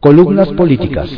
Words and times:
Columnas 0.00 0.48
políticas. 0.52 1.10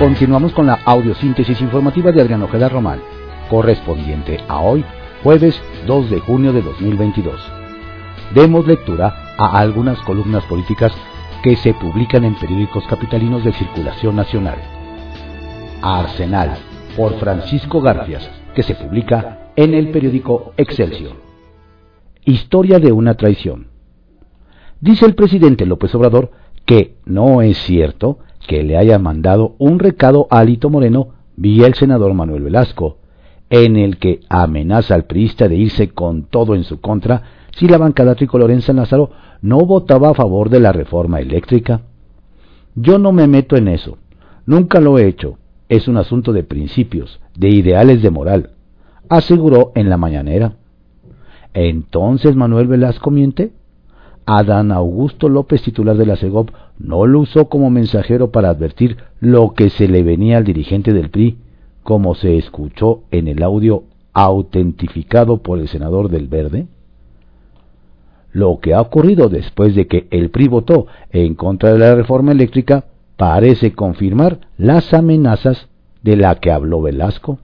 Continuamos 0.00 0.52
con 0.52 0.66
la 0.66 0.80
audiosíntesis 0.84 1.60
informativa 1.60 2.10
de 2.10 2.20
Adriano 2.20 2.46
Ojeda 2.46 2.68
Román, 2.68 3.00
correspondiente 3.48 4.40
a 4.48 4.58
hoy, 4.58 4.84
jueves 5.22 5.62
2 5.86 6.10
de 6.10 6.18
junio 6.18 6.52
de 6.52 6.62
2022. 6.62 7.40
Demos 8.34 8.66
lectura 8.66 9.36
a 9.38 9.56
algunas 9.56 10.00
columnas 10.00 10.42
políticas 10.46 10.92
que 11.44 11.54
se 11.54 11.72
publican 11.74 12.24
en 12.24 12.34
periódicos 12.34 12.84
capitalinos 12.88 13.44
de 13.44 13.52
circulación 13.52 14.16
nacional. 14.16 14.58
Arsenal, 15.82 16.56
por 16.96 17.16
Francisco 17.20 17.80
Garfias, 17.80 18.28
que 18.56 18.64
se 18.64 18.74
publica 18.74 19.50
en 19.54 19.72
el 19.72 19.92
periódico 19.92 20.52
Excelsior. 20.56 21.23
Historia 22.26 22.78
de 22.78 22.90
una 22.90 23.14
traición. 23.14 23.66
Dice 24.80 25.04
el 25.04 25.14
presidente 25.14 25.66
López 25.66 25.94
Obrador 25.94 26.30
que 26.64 26.96
no 27.04 27.42
es 27.42 27.58
cierto 27.58 28.18
que 28.46 28.62
le 28.62 28.78
haya 28.78 28.98
mandado 28.98 29.56
un 29.58 29.78
recado 29.78 30.26
a 30.30 30.38
Alito 30.38 30.70
Moreno 30.70 31.08
vía 31.36 31.66
el 31.66 31.74
senador 31.74 32.14
Manuel 32.14 32.44
Velasco, 32.44 32.96
en 33.50 33.76
el 33.76 33.98
que 33.98 34.20
amenaza 34.30 34.94
al 34.94 35.04
priista 35.04 35.48
de 35.48 35.56
irse 35.56 35.90
con 35.90 36.24
todo 36.24 36.54
en 36.54 36.64
su 36.64 36.80
contra 36.80 37.22
si 37.52 37.68
la 37.68 37.76
bancada 37.76 38.14
tricolor 38.14 38.50
en 38.50 38.62
San 38.62 38.76
Lázaro 38.76 39.10
no 39.42 39.58
votaba 39.58 40.08
a 40.08 40.14
favor 40.14 40.48
de 40.48 40.60
la 40.60 40.72
reforma 40.72 41.20
eléctrica. 41.20 41.82
Yo 42.74 42.98
no 42.98 43.12
me 43.12 43.26
meto 43.26 43.56
en 43.56 43.68
eso, 43.68 43.98
nunca 44.46 44.80
lo 44.80 44.98
he 44.98 45.06
hecho, 45.06 45.36
es 45.68 45.88
un 45.88 45.98
asunto 45.98 46.32
de 46.32 46.42
principios, 46.42 47.20
de 47.36 47.50
ideales 47.50 48.00
de 48.02 48.10
moral, 48.10 48.50
aseguró 49.10 49.72
en 49.74 49.90
la 49.90 49.98
mañanera. 49.98 50.56
Entonces 51.54 52.36
Manuel 52.36 52.66
Velasco 52.66 53.10
miente. 53.10 53.52
Adán 54.26 54.72
Augusto 54.72 55.28
López, 55.28 55.62
titular 55.62 55.96
de 55.96 56.06
la 56.06 56.16
CEGOP, 56.16 56.50
no 56.78 57.06
lo 57.06 57.20
usó 57.20 57.48
como 57.48 57.70
mensajero 57.70 58.30
para 58.30 58.50
advertir 58.50 58.96
lo 59.20 59.52
que 59.54 59.70
se 59.70 59.86
le 59.86 60.02
venía 60.02 60.38
al 60.38 60.44
dirigente 60.44 60.92
del 60.92 61.10
PRI, 61.10 61.38
como 61.82 62.14
se 62.14 62.38
escuchó 62.38 63.02
en 63.10 63.28
el 63.28 63.42
audio 63.42 63.84
autentificado 64.14 65.38
por 65.38 65.58
el 65.58 65.68
senador 65.68 66.08
del 66.08 66.28
Verde. 66.28 66.66
Lo 68.32 68.58
que 68.60 68.74
ha 68.74 68.80
ocurrido 68.80 69.28
después 69.28 69.74
de 69.74 69.86
que 69.86 70.08
el 70.10 70.30
PRI 70.30 70.48
votó 70.48 70.86
en 71.10 71.34
contra 71.34 71.72
de 71.72 71.78
la 71.78 71.94
reforma 71.94 72.32
eléctrica 72.32 72.86
parece 73.16 73.72
confirmar 73.74 74.40
las 74.56 74.92
amenazas 74.94 75.68
de 76.02 76.16
la 76.16 76.34
que 76.36 76.50
habló 76.50 76.82
Velasco. 76.82 77.38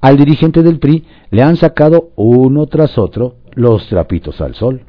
Al 0.00 0.16
dirigente 0.16 0.62
del 0.62 0.78
PRI 0.78 1.04
le 1.30 1.42
han 1.42 1.56
sacado 1.56 2.10
uno 2.16 2.66
tras 2.66 2.96
otro 2.96 3.36
los 3.52 3.86
trapitos 3.88 4.40
al 4.40 4.54
sol. 4.54 4.82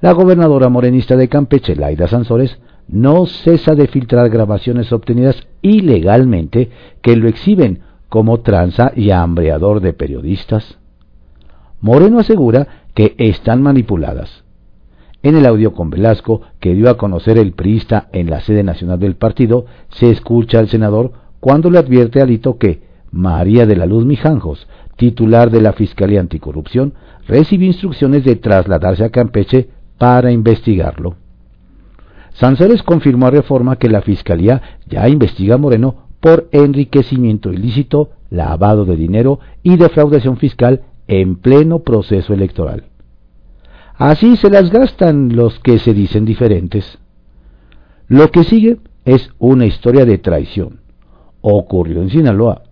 La 0.00 0.12
gobernadora 0.12 0.68
morenista 0.68 1.16
de 1.16 1.28
Campeche, 1.28 1.76
Laida 1.76 2.08
Sansores, 2.08 2.58
no 2.88 3.26
cesa 3.26 3.74
de 3.74 3.86
filtrar 3.86 4.28
grabaciones 4.30 4.92
obtenidas 4.92 5.46
ilegalmente 5.60 6.70
que 7.00 7.16
lo 7.16 7.28
exhiben 7.28 7.82
como 8.08 8.40
tranza 8.40 8.92
y 8.96 9.10
hambreador 9.10 9.80
de 9.80 9.92
periodistas. 9.92 10.78
Moreno 11.80 12.18
asegura 12.18 12.66
que 12.94 13.14
están 13.18 13.62
manipuladas. 13.62 14.44
En 15.22 15.36
el 15.36 15.46
audio 15.46 15.72
con 15.72 15.90
Velasco, 15.90 16.42
que 16.58 16.74
dio 16.74 16.90
a 16.90 16.96
conocer 16.96 17.38
el 17.38 17.52
priista 17.52 18.08
en 18.12 18.28
la 18.28 18.40
sede 18.40 18.64
nacional 18.64 18.98
del 18.98 19.14
partido, 19.14 19.66
se 19.88 20.10
escucha 20.10 20.58
al 20.58 20.68
senador 20.68 21.12
cuando 21.38 21.70
le 21.70 21.78
advierte 21.78 22.20
a 22.20 22.24
Alito 22.24 22.58
que 22.58 22.91
María 23.12 23.66
de 23.66 23.76
la 23.76 23.86
Luz 23.86 24.06
Mijanjos, 24.06 24.66
titular 24.96 25.50
de 25.50 25.60
la 25.60 25.74
Fiscalía 25.74 26.20
Anticorrupción, 26.20 26.94
recibió 27.28 27.66
instrucciones 27.68 28.24
de 28.24 28.36
trasladarse 28.36 29.04
a 29.04 29.10
Campeche 29.10 29.68
para 29.98 30.32
investigarlo. 30.32 31.16
Sanzores 32.32 32.82
confirmó 32.82 33.26
a 33.26 33.30
Reforma 33.30 33.76
que 33.76 33.90
la 33.90 34.00
Fiscalía 34.00 34.62
ya 34.86 35.08
investiga 35.08 35.56
a 35.56 35.58
Moreno 35.58 36.08
por 36.20 36.48
enriquecimiento 36.52 37.52
ilícito, 37.52 38.10
lavado 38.30 38.86
de 38.86 38.96
dinero 38.96 39.40
y 39.62 39.76
defraudación 39.76 40.38
fiscal 40.38 40.80
en 41.06 41.36
pleno 41.36 41.80
proceso 41.80 42.32
electoral. 42.32 42.84
Así 43.96 44.36
se 44.36 44.48
las 44.48 44.70
gastan 44.70 45.36
los 45.36 45.58
que 45.58 45.78
se 45.78 45.92
dicen 45.92 46.24
diferentes. 46.24 46.98
Lo 48.08 48.30
que 48.30 48.44
sigue 48.44 48.78
es 49.04 49.30
una 49.38 49.66
historia 49.66 50.06
de 50.06 50.16
traición. 50.16 50.80
Ocurrió 51.42 52.00
en 52.00 52.08
Sinaloa 52.08 52.62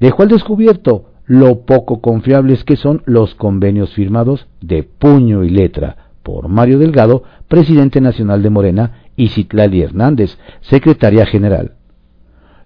dejó 0.00 0.22
al 0.22 0.28
descubierto 0.28 1.06
lo 1.26 1.60
poco 1.60 2.00
confiables 2.00 2.64
que 2.64 2.74
son 2.74 3.02
los 3.06 3.36
convenios 3.36 3.94
firmados 3.94 4.48
de 4.60 4.82
puño 4.82 5.44
y 5.44 5.50
letra 5.50 6.10
por 6.22 6.48
Mario 6.48 6.78
Delgado, 6.78 7.22
presidente 7.48 8.00
nacional 8.00 8.42
de 8.42 8.50
Morena, 8.50 9.04
y 9.16 9.28
Citlali 9.28 9.82
Hernández, 9.82 10.38
secretaria 10.60 11.26
general. 11.26 11.74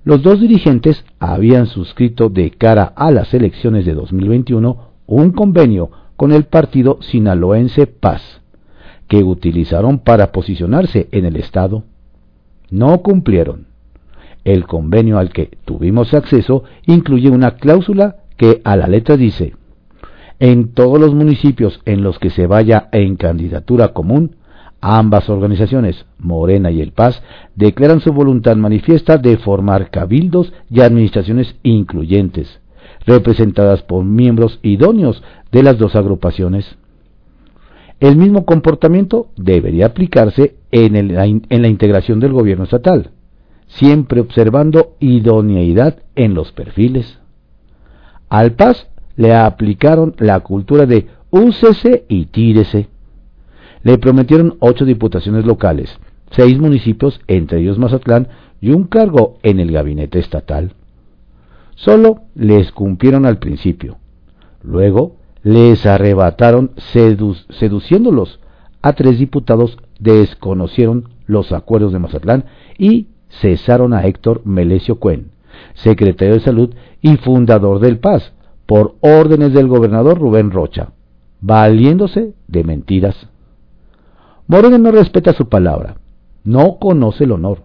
Los 0.05 0.23
dos 0.23 0.41
dirigentes 0.41 1.05
habían 1.19 1.67
suscrito 1.67 2.29
de 2.29 2.51
cara 2.51 2.93
a 2.95 3.11
las 3.11 3.35
elecciones 3.35 3.87
de 3.87 3.95
2021 3.95 4.91
un 5.07 5.31
convenio 5.33 5.91
con 6.17 6.33
el 6.33 6.45
partido 6.45 6.99
sinaloense 7.03 7.87
Paz, 7.87 8.41
que 9.09 9.25
utilizaron 9.25 9.99
para 9.99 10.31
posicionarse 10.31 11.09
en 11.11 11.25
el 11.25 11.37
Estado. 11.37 11.85
No 12.71 13.03
cumplieron. 13.03 13.67
El 14.45 14.67
convenio 14.67 15.19
al 15.19 15.31
que 15.31 15.57
tuvimos 15.65 16.13
acceso 16.13 16.65
incluye 16.87 17.31
una 17.31 17.53
cláusula 17.53 18.17
que 18.37 18.61
a 18.65 18.77
la 18.77 18.87
letra 18.87 19.17
dice, 19.17 19.55
en 20.39 20.75
todos 20.75 21.01
los 21.01 21.15
municipios 21.15 21.81
en 21.87 22.03
los 22.03 22.19
que 22.19 22.29
se 22.31 22.47
vaya 22.47 22.89
en 22.93 23.17
candidatura 23.17 23.95
común, 23.95 24.37
ambas 24.81 25.31
organizaciones, 25.31 26.05
Morena 26.19 26.71
y 26.71 26.83
El 26.83 26.93
Paz, 26.93 27.23
declaran 27.55 28.01
su 28.01 28.13
voluntad 28.13 28.57
manifiesta 28.57 29.17
de 29.17 29.39
formar 29.39 29.91
cabildos 29.91 30.53
y 30.69 30.81
administraciones 30.81 31.57
incluyentes, 31.63 32.61
representadas 33.07 33.83
por 33.83 34.05
miembros 34.05 34.59
idóneos 34.63 35.23
de 35.53 35.63
las 35.63 35.79
dos 35.79 35.97
agrupaciones. 35.97 36.77
El 38.01 38.17
mismo 38.17 38.45
comportamiento 38.45 39.29
debería 39.37 39.87
aplicarse 39.87 40.57
en, 40.71 40.97
en 40.97 41.63
la 41.63 41.69
integración 41.69 42.21
del 42.21 42.33
gobierno 42.33 42.65
estatal 42.65 43.14
siempre 43.75 44.21
observando 44.21 44.95
idoneidad 45.01 45.99
en 46.15 46.35
los 46.35 46.53
perfiles. 46.53 47.19
Al 48.29 48.53
Paz 48.53 48.89
le 49.17 49.35
aplicaron 49.35 50.15
la 50.19 50.41
cultura 50.41 50.87
de 50.87 51.09
úsese 51.31 52.05
y 52.09 52.27
tírese. 52.27 52.89
Le 53.83 53.99
prometieron 53.99 54.57
ocho 54.61 54.85
diputaciones 54.85 55.45
locales, 55.45 55.99
seis 56.31 56.59
municipios, 56.59 57.21
entre 57.27 57.61
ellos 57.61 57.79
Mazatlán, 57.79 58.29
y 58.61 58.71
un 58.71 58.85
cargo 58.85 59.39
en 59.43 59.61
el 59.61 59.73
gabinete 59.73 60.19
estatal. 60.19 60.73
Solo 61.75 62.23
les 62.35 62.73
cumplieron 62.73 63.27
al 63.27 63.39
principio. 63.39 63.99
Luego 64.63 65.17
les 65.43 65.85
arrebataron 65.85 66.73
seduciéndolos. 67.51 68.41
A 68.81 68.93
tres 68.93 69.19
diputados 69.19 69.77
desconocieron 69.99 71.11
los 71.27 71.53
acuerdos 71.53 71.93
de 71.93 71.99
Mazatlán 71.99 72.45
y 72.79 73.09
cesaron 73.41 73.93
a 73.93 74.05
Héctor 74.07 74.43
Melesio 74.45 74.99
Cuen, 74.99 75.31
secretario 75.75 76.35
de 76.35 76.41
Salud 76.41 76.75
y 77.01 77.17
fundador 77.17 77.81
del 77.81 77.99
Paz, 77.99 78.33
por 78.67 78.97
órdenes 79.01 79.53
del 79.53 79.69
gobernador 79.69 80.19
Rubén 80.19 80.51
Rocha, 80.51 80.93
valiéndose 81.41 82.35
de 82.49 82.65
mentiras. 82.65 83.29
Moreno 84.47 84.79
no 84.79 84.91
respeta 84.91 85.33
su 85.33 85.49
palabra, 85.49 85.97
no 86.45 86.79
conoce 86.79 87.25
el 87.25 87.33
honor. 87.33 87.63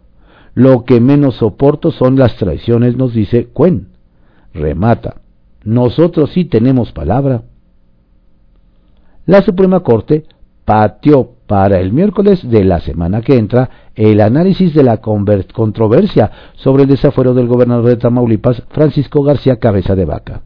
Lo 0.54 0.84
que 0.84 1.00
menos 1.00 1.36
soporto 1.36 1.92
son 1.92 2.18
las 2.18 2.36
traiciones, 2.38 2.98
nos 2.98 3.14
dice 3.14 3.48
Cuen. 3.48 3.90
Remata, 4.54 5.22
nosotros 5.64 6.32
sí 6.34 6.46
tenemos 6.46 6.92
palabra. 6.92 7.44
La 9.26 9.42
Suprema 9.42 9.82
Corte 9.82 10.26
pateó 10.66 11.34
para 11.50 11.80
el 11.80 11.92
miércoles 11.94 12.48
de 12.48 12.64
la 12.64 12.80
semana 12.80 13.22
que 13.22 13.36
entra 13.36 13.72
el 13.96 14.22
análisis 14.22 14.72
de 14.76 14.84
la 14.84 14.98
controversia 14.98 16.30
sobre 16.54 16.84
el 16.84 16.90
desafuero 16.90 17.34
del 17.34 17.48
gobernador 17.48 17.88
de 17.88 17.96
Tamaulipas, 17.96 18.62
Francisco 18.70 19.24
García 19.24 19.56
Cabeza 19.56 19.96
de 19.96 20.06
Vaca. 20.06 20.44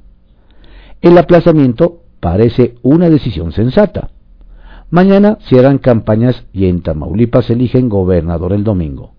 El 1.02 1.18
aplazamiento 1.18 2.04
parece 2.22 2.76
una 2.84 3.10
decisión 3.10 3.52
sensata. 3.52 4.12
Mañana 4.92 5.40
cierran 5.42 5.78
campañas 5.78 6.46
y 6.54 6.68
en 6.68 6.82
Tamaulipas 6.82 7.50
eligen 7.50 7.90
gobernador 7.90 8.54
el 8.54 8.64
domingo. 8.64 9.12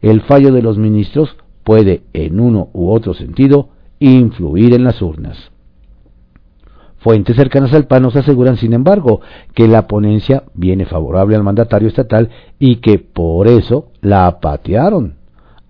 El 0.00 0.20
fallo 0.20 0.52
de 0.52 0.62
los 0.62 0.78
ministros 0.78 1.36
puede, 1.64 2.04
en 2.12 2.38
uno 2.38 2.68
u 2.72 2.88
otro 2.88 3.14
sentido, 3.14 3.70
influir 3.98 4.74
en 4.74 4.84
las 4.84 5.02
urnas. 5.02 5.50
Fuentes 7.00 7.34
cercanas 7.34 7.72
al 7.72 7.86
PAN 7.86 8.02
nos 8.02 8.14
aseguran, 8.14 8.58
sin 8.58 8.74
embargo, 8.74 9.22
que 9.54 9.66
la 9.66 9.86
ponencia 9.86 10.44
viene 10.52 10.84
favorable 10.84 11.34
al 11.34 11.42
mandatario 11.42 11.88
estatal 11.88 12.28
y 12.58 12.76
que 12.76 12.98
por 12.98 13.48
eso 13.48 13.88
la 14.02 14.38
patearon 14.40 15.14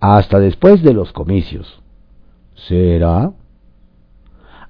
hasta 0.01 0.39
después 0.39 0.83
de 0.83 0.93
los 0.93 1.13
comicios. 1.13 1.81
¿Será? 2.67 3.31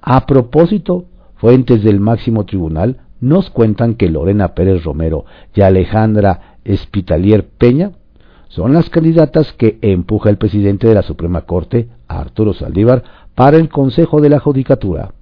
A 0.00 0.26
propósito, 0.26 1.06
fuentes 1.34 1.82
del 1.82 1.98
máximo 1.98 2.44
tribunal 2.44 2.98
nos 3.20 3.50
cuentan 3.50 3.94
que 3.94 4.08
Lorena 4.08 4.54
Pérez 4.54 4.84
Romero 4.84 5.24
y 5.54 5.62
Alejandra 5.62 6.58
Espitalier 6.64 7.48
Peña 7.58 7.90
son 8.48 8.72
las 8.72 8.88
candidatas 8.88 9.52
que 9.54 9.78
empuja 9.82 10.30
el 10.30 10.38
presidente 10.38 10.86
de 10.86 10.94
la 10.94 11.02
Suprema 11.02 11.40
Corte, 11.40 11.88
Arturo 12.06 12.52
Saldívar, 12.52 13.02
para 13.34 13.56
el 13.56 13.68
Consejo 13.68 14.20
de 14.20 14.28
la 14.28 14.38
Judicatura, 14.38 15.12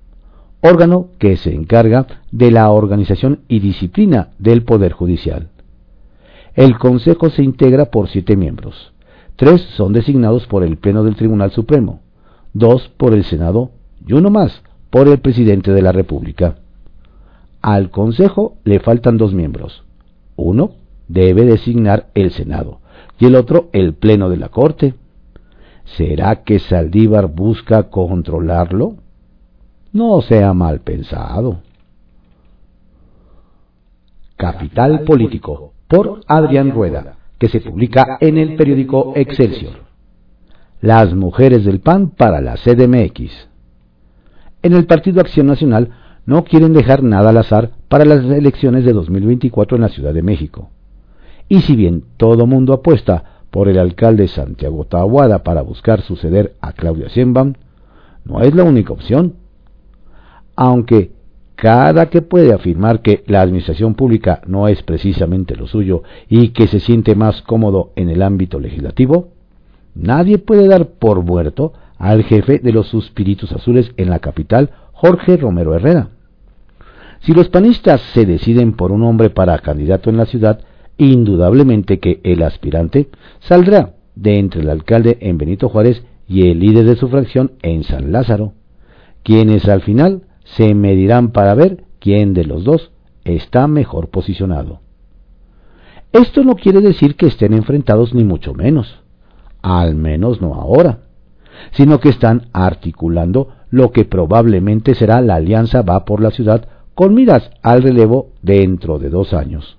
órgano 0.61 1.09
que 1.19 1.37
se 1.37 1.55
encarga 1.55 2.07
de 2.31 2.51
la 2.51 2.71
organización 2.71 3.41
y 3.49 3.61
disciplina 3.61 4.31
del 4.39 4.63
Poder 4.63 4.93
Judicial. 4.93 5.49
El 6.55 6.79
Consejo 6.79 7.31
se 7.31 7.43
integra 7.43 7.87
por 7.87 8.09
siete 8.09 8.37
miembros. 8.37 8.93
Tres 9.37 9.63
son 9.77 9.93
designados 9.93 10.47
por 10.47 10.65
el 10.65 10.77
Pleno 10.77 11.05
del 11.05 11.17
Tribunal 11.17 11.51
Supremo, 11.51 12.01
dos 12.53 12.89
por 12.89 13.15
el 13.15 13.25
Senado 13.25 13.71
y 14.07 14.13
uno 14.13 14.31
más 14.31 14.63
por 14.91 15.09
el 15.09 15.19
Presidente 15.19 15.73
de 15.73 15.83
la 15.83 15.93
República. 15.93 16.57
Al 17.63 17.91
Consejo 17.91 18.57
le 18.65 18.81
faltan 18.81 19.17
dos 19.17 19.33
miembros. 19.33 19.85
Uno 20.37 20.73
debe 21.09 21.45
designar 21.45 22.09
el 22.15 22.31
Senado 22.33 22.81
y 23.19 23.27
el 23.27 23.35
otro 23.35 23.69
el 23.73 23.95
Pleno 23.95 24.29
de 24.29 24.37
la 24.37 24.49
Corte. 24.49 24.95
¿Será 25.85 26.43
que 26.43 26.59
Saldívar 26.59 27.29
busca 27.29 27.85
controlarlo? 27.85 28.97
No 29.93 30.21
sea 30.23 30.55
mal 30.55 30.81
pensado. 30.81 31.63
Capital 34.37 35.03
Político, 35.03 35.73
por 35.89 36.21
Adrián 36.27 36.71
Rueda, 36.71 37.17
que 37.39 37.49
se 37.49 37.61
publica 37.61 38.17
en 38.21 38.39
el 38.39 38.55
periódico 38.55 39.13
Excelsior. 39.17 39.85
Las 40.81 41.13
mujeres 41.15 41.65
del 41.65 41.81
PAN 41.81 42.11
para 42.11 42.41
la 42.41 42.55
CDMX. 42.55 43.49
En 44.63 44.75
el 44.75 44.87
Partido 44.87 45.21
Acción 45.21 45.47
Nacional 45.47 45.91
no 46.25 46.45
quieren 46.45 46.73
dejar 46.73 47.03
nada 47.03 47.31
al 47.31 47.39
azar 47.39 47.73
para 47.89 48.05
las 48.05 48.25
elecciones 48.25 48.85
de 48.85 48.93
2024 48.93 49.77
en 49.77 49.83
la 49.83 49.89
Ciudad 49.89 50.15
de 50.15 50.23
México. 50.23 50.71
Y 51.49 51.63
si 51.63 51.75
bien 51.75 52.05
todo 52.17 52.47
mundo 52.47 52.73
apuesta 52.73 53.43
por 53.51 53.69
el 53.69 53.79
alcalde 53.79 54.29
Santiago 54.29 54.85
Tahuada 54.85 55.43
para 55.43 55.63
buscar 55.63 56.03
suceder 56.03 56.55
a 56.61 56.73
Claudia 56.73 57.09
Sheinbaum, 57.09 57.55
no 58.25 58.41
es 58.43 58.55
la 58.55 58.63
única 58.63 58.93
opción. 58.93 59.40
Aunque 60.63 61.13
cada 61.57 62.11
que 62.11 62.21
puede 62.21 62.53
afirmar 62.53 63.01
que 63.01 63.25
la 63.27 63.41
administración 63.41 63.95
pública 63.95 64.43
no 64.47 64.69
es 64.69 64.83
precisamente 64.83 65.57
lo 65.57 65.67
suyo 65.67 66.03
y 66.29 66.49
que 66.49 66.67
se 66.67 66.81
siente 66.81 67.15
más 67.15 67.41
cómodo 67.41 67.93
en 67.97 68.11
el 68.11 68.21
ámbito 68.21 68.61
legislativo, 68.61 69.29
nadie 69.95 70.37
puede 70.37 70.69
dar 70.69 70.89
por 70.89 71.25
muerto 71.25 71.73
al 71.97 72.25
jefe 72.25 72.59
de 72.59 72.73
los 72.73 72.89
suspiritos 72.89 73.53
azules 73.53 73.95
en 73.97 74.11
la 74.11 74.19
capital, 74.19 74.69
Jorge 74.93 75.39
Romero 75.39 75.75
Herrera. 75.75 76.11
Si 77.21 77.33
los 77.33 77.49
panistas 77.49 78.03
se 78.13 78.27
deciden 78.27 78.75
por 78.75 78.93
un 78.93 79.03
hombre 79.03 79.31
para 79.31 79.57
candidato 79.61 80.11
en 80.11 80.19
la 80.19 80.27
ciudad, 80.27 80.61
indudablemente 80.99 82.01
que 82.01 82.21
el 82.23 82.43
aspirante 82.43 83.09
saldrá 83.39 83.95
de 84.15 84.39
entre 84.39 84.61
el 84.61 84.69
alcalde 84.69 85.17
en 85.23 85.39
Benito 85.39 85.71
Juárez 85.71 86.05
y 86.29 86.51
el 86.51 86.61
líder 86.61 86.85
de 86.85 86.97
su 86.97 87.09
fracción 87.09 87.53
en 87.63 87.83
San 87.83 88.13
Lázaro, 88.13 88.53
quienes 89.23 89.67
al 89.67 89.81
final 89.81 90.25
se 90.45 90.75
medirán 90.75 91.31
para 91.31 91.55
ver 91.55 91.85
quién 91.99 92.35
de 92.35 92.45
los 92.45 92.65
dos 92.65 92.93
está 93.25 93.67
mejor 93.67 94.09
posicionado. 94.09 94.81
Esto 96.13 96.43
no 96.43 96.57
quiere 96.57 96.81
decir 96.81 97.15
que 97.15 97.27
estén 97.27 97.53
enfrentados 97.53 98.15
ni 98.15 98.25
mucho 98.25 98.53
menos, 98.53 99.03
al 99.63 99.95
menos 99.95 100.41
no 100.41 100.55
ahora, 100.55 101.01
sino 101.73 102.01
que 102.01 102.09
están 102.09 102.49
articulando 102.53 103.49
lo 103.71 103.93
que 103.93 104.05
probablemente 104.05 104.95
será 104.95 105.21
la 105.21 105.37
alianza 105.37 105.83
va 105.83 106.05
por 106.05 106.21
la 106.21 106.31
ciudad 106.31 106.67
con 106.95 107.15
miras 107.15 107.51
al 107.63 107.83
relevo 107.83 108.31
dentro 108.43 108.99
de 108.99 109.11
dos 109.11 109.33
años. 109.33 109.79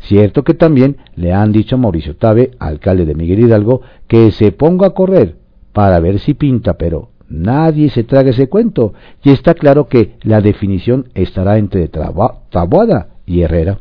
Cierto 0.00 0.42
que 0.42 0.54
también 0.54 0.96
le 1.14 1.32
han 1.32 1.52
dicho 1.52 1.76
a 1.76 1.78
Mauricio 1.78 2.16
Tabe, 2.16 2.50
alcalde 2.58 3.06
de 3.06 3.14
Miguel 3.14 3.40
Hidalgo, 3.40 3.82
que 4.08 4.32
se 4.32 4.50
ponga 4.50 4.88
a 4.88 4.94
correr 4.94 5.36
para 5.72 6.00
ver 6.00 6.18
si 6.18 6.34
pinta, 6.34 6.74
pero 6.74 7.10
nadie 7.32 7.90
se 7.90 8.04
traga 8.04 8.30
ese 8.30 8.48
cuento, 8.48 8.94
y 9.22 9.30
está 9.30 9.54
claro 9.54 9.88
que 9.88 10.16
la 10.22 10.40
definición 10.40 11.08
estará 11.14 11.58
entre 11.58 11.88
Taboada 11.88 13.08
y 13.26 13.40
Herrera. 13.42 13.80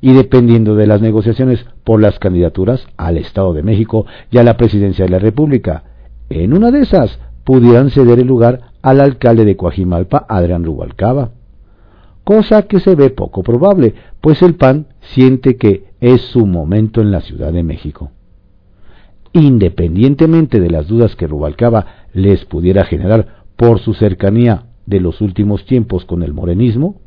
Y 0.00 0.12
dependiendo 0.12 0.76
de 0.76 0.86
las 0.86 1.00
negociaciones 1.00 1.64
por 1.82 2.00
las 2.00 2.18
candidaturas 2.18 2.86
al 2.96 3.16
Estado 3.16 3.54
de 3.54 3.62
México 3.62 4.06
y 4.30 4.38
a 4.38 4.42
la 4.42 4.56
presidencia 4.56 5.04
de 5.04 5.10
la 5.10 5.18
República, 5.18 5.84
en 6.28 6.54
una 6.54 6.70
de 6.70 6.80
esas 6.80 7.18
pudieran 7.44 7.90
ceder 7.90 8.18
el 8.18 8.26
lugar 8.26 8.72
al 8.82 9.00
alcalde 9.00 9.44
de 9.44 9.56
Coajimalpa, 9.56 10.26
Adrián 10.28 10.64
Rubalcaba 10.64 11.30
cosa 12.24 12.62
que 12.62 12.80
se 12.80 12.94
ve 12.94 13.10
poco 13.10 13.42
probable, 13.42 13.94
pues 14.20 14.42
el 14.42 14.56
PAN 14.56 14.88
siente 15.00 15.56
que 15.56 15.92
es 16.00 16.22
su 16.22 16.46
momento 16.46 17.00
en 17.00 17.12
la 17.12 17.20
Ciudad 17.20 17.52
de 17.52 17.62
México. 17.62 18.10
Independientemente 19.32 20.58
de 20.58 20.70
las 20.70 20.88
dudas 20.88 21.16
que 21.16 21.26
Rubalcaba 21.26 22.03
les 22.14 22.46
pudiera 22.46 22.84
generar 22.84 23.44
por 23.56 23.80
su 23.80 23.92
cercanía 23.92 24.64
de 24.86 25.00
los 25.00 25.20
últimos 25.20 25.66
tiempos 25.66 26.06
con 26.06 26.22
el 26.22 26.32
morenismo, 26.32 27.00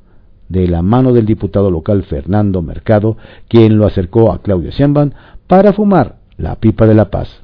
de 0.49 0.67
la 0.67 0.81
mano 0.81 1.13
del 1.13 1.25
diputado 1.25 1.71
local 1.71 2.03
Fernando 2.03 2.61
Mercado, 2.61 3.17
quien 3.47 3.77
lo 3.77 3.85
acercó 3.85 4.31
a 4.31 4.41
Claudio 4.41 4.69
Sheinbaum 4.69 5.11
para 5.47 5.73
fumar 5.73 6.17
la 6.37 6.55
pipa 6.55 6.85
de 6.85 6.93
la 6.93 7.09
paz. 7.09 7.41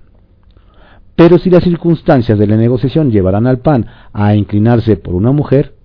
Pero 1.15 1.37
si 1.37 1.49
las 1.49 1.63
circunstancias 1.63 2.39
de 2.39 2.47
la 2.47 2.57
negociación 2.57 3.11
llevarán 3.11 3.47
al 3.47 3.59
PAN 3.59 3.85
a 4.13 4.35
inclinarse 4.35 4.97
por 4.97 5.15
una 5.15 5.31
mujer, 5.31 5.75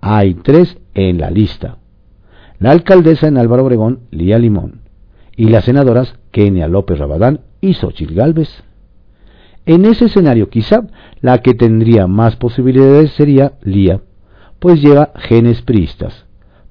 hay 0.00 0.34
tres 0.34 0.76
en 0.94 1.18
la 1.18 1.30
lista. 1.30 1.78
La 2.58 2.72
alcaldesa 2.72 3.28
en 3.28 3.38
Álvaro 3.38 3.64
Obregón, 3.64 4.00
Lía 4.10 4.38
Limón, 4.38 4.80
y 5.36 5.48
las 5.48 5.64
senadoras 5.64 6.14
Kenia 6.30 6.68
López 6.68 6.98
Rabadán 6.98 7.40
y 7.60 7.74
Xochitl 7.74 8.14
Gálvez. 8.14 8.48
En 9.66 9.84
ese 9.84 10.06
escenario 10.06 10.48
quizá 10.48 10.86
la 11.20 11.42
que 11.42 11.54
tendría 11.54 12.06
más 12.06 12.36
posibilidades 12.36 13.10
sería 13.12 13.54
Lía, 13.62 14.00
pues 14.60 14.80
lleva 14.80 15.10
genes 15.16 15.60
priistas, 15.62 16.24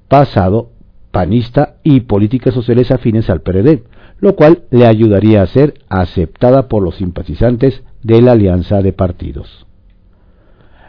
pasado 0.08 0.70
panista 1.10 1.76
y 1.82 2.00
políticas 2.00 2.52
sociales 2.52 2.90
afines 2.90 3.30
al 3.30 3.40
PRD, 3.40 3.84
lo 4.20 4.34
cual 4.34 4.64
le 4.70 4.86
ayudaría 4.86 5.42
a 5.42 5.46
ser 5.46 5.74
aceptada 5.88 6.68
por 6.68 6.82
los 6.82 6.96
simpatizantes 6.96 7.82
de 8.02 8.20
la 8.20 8.32
alianza 8.32 8.82
de 8.82 8.92
partidos. 8.92 9.66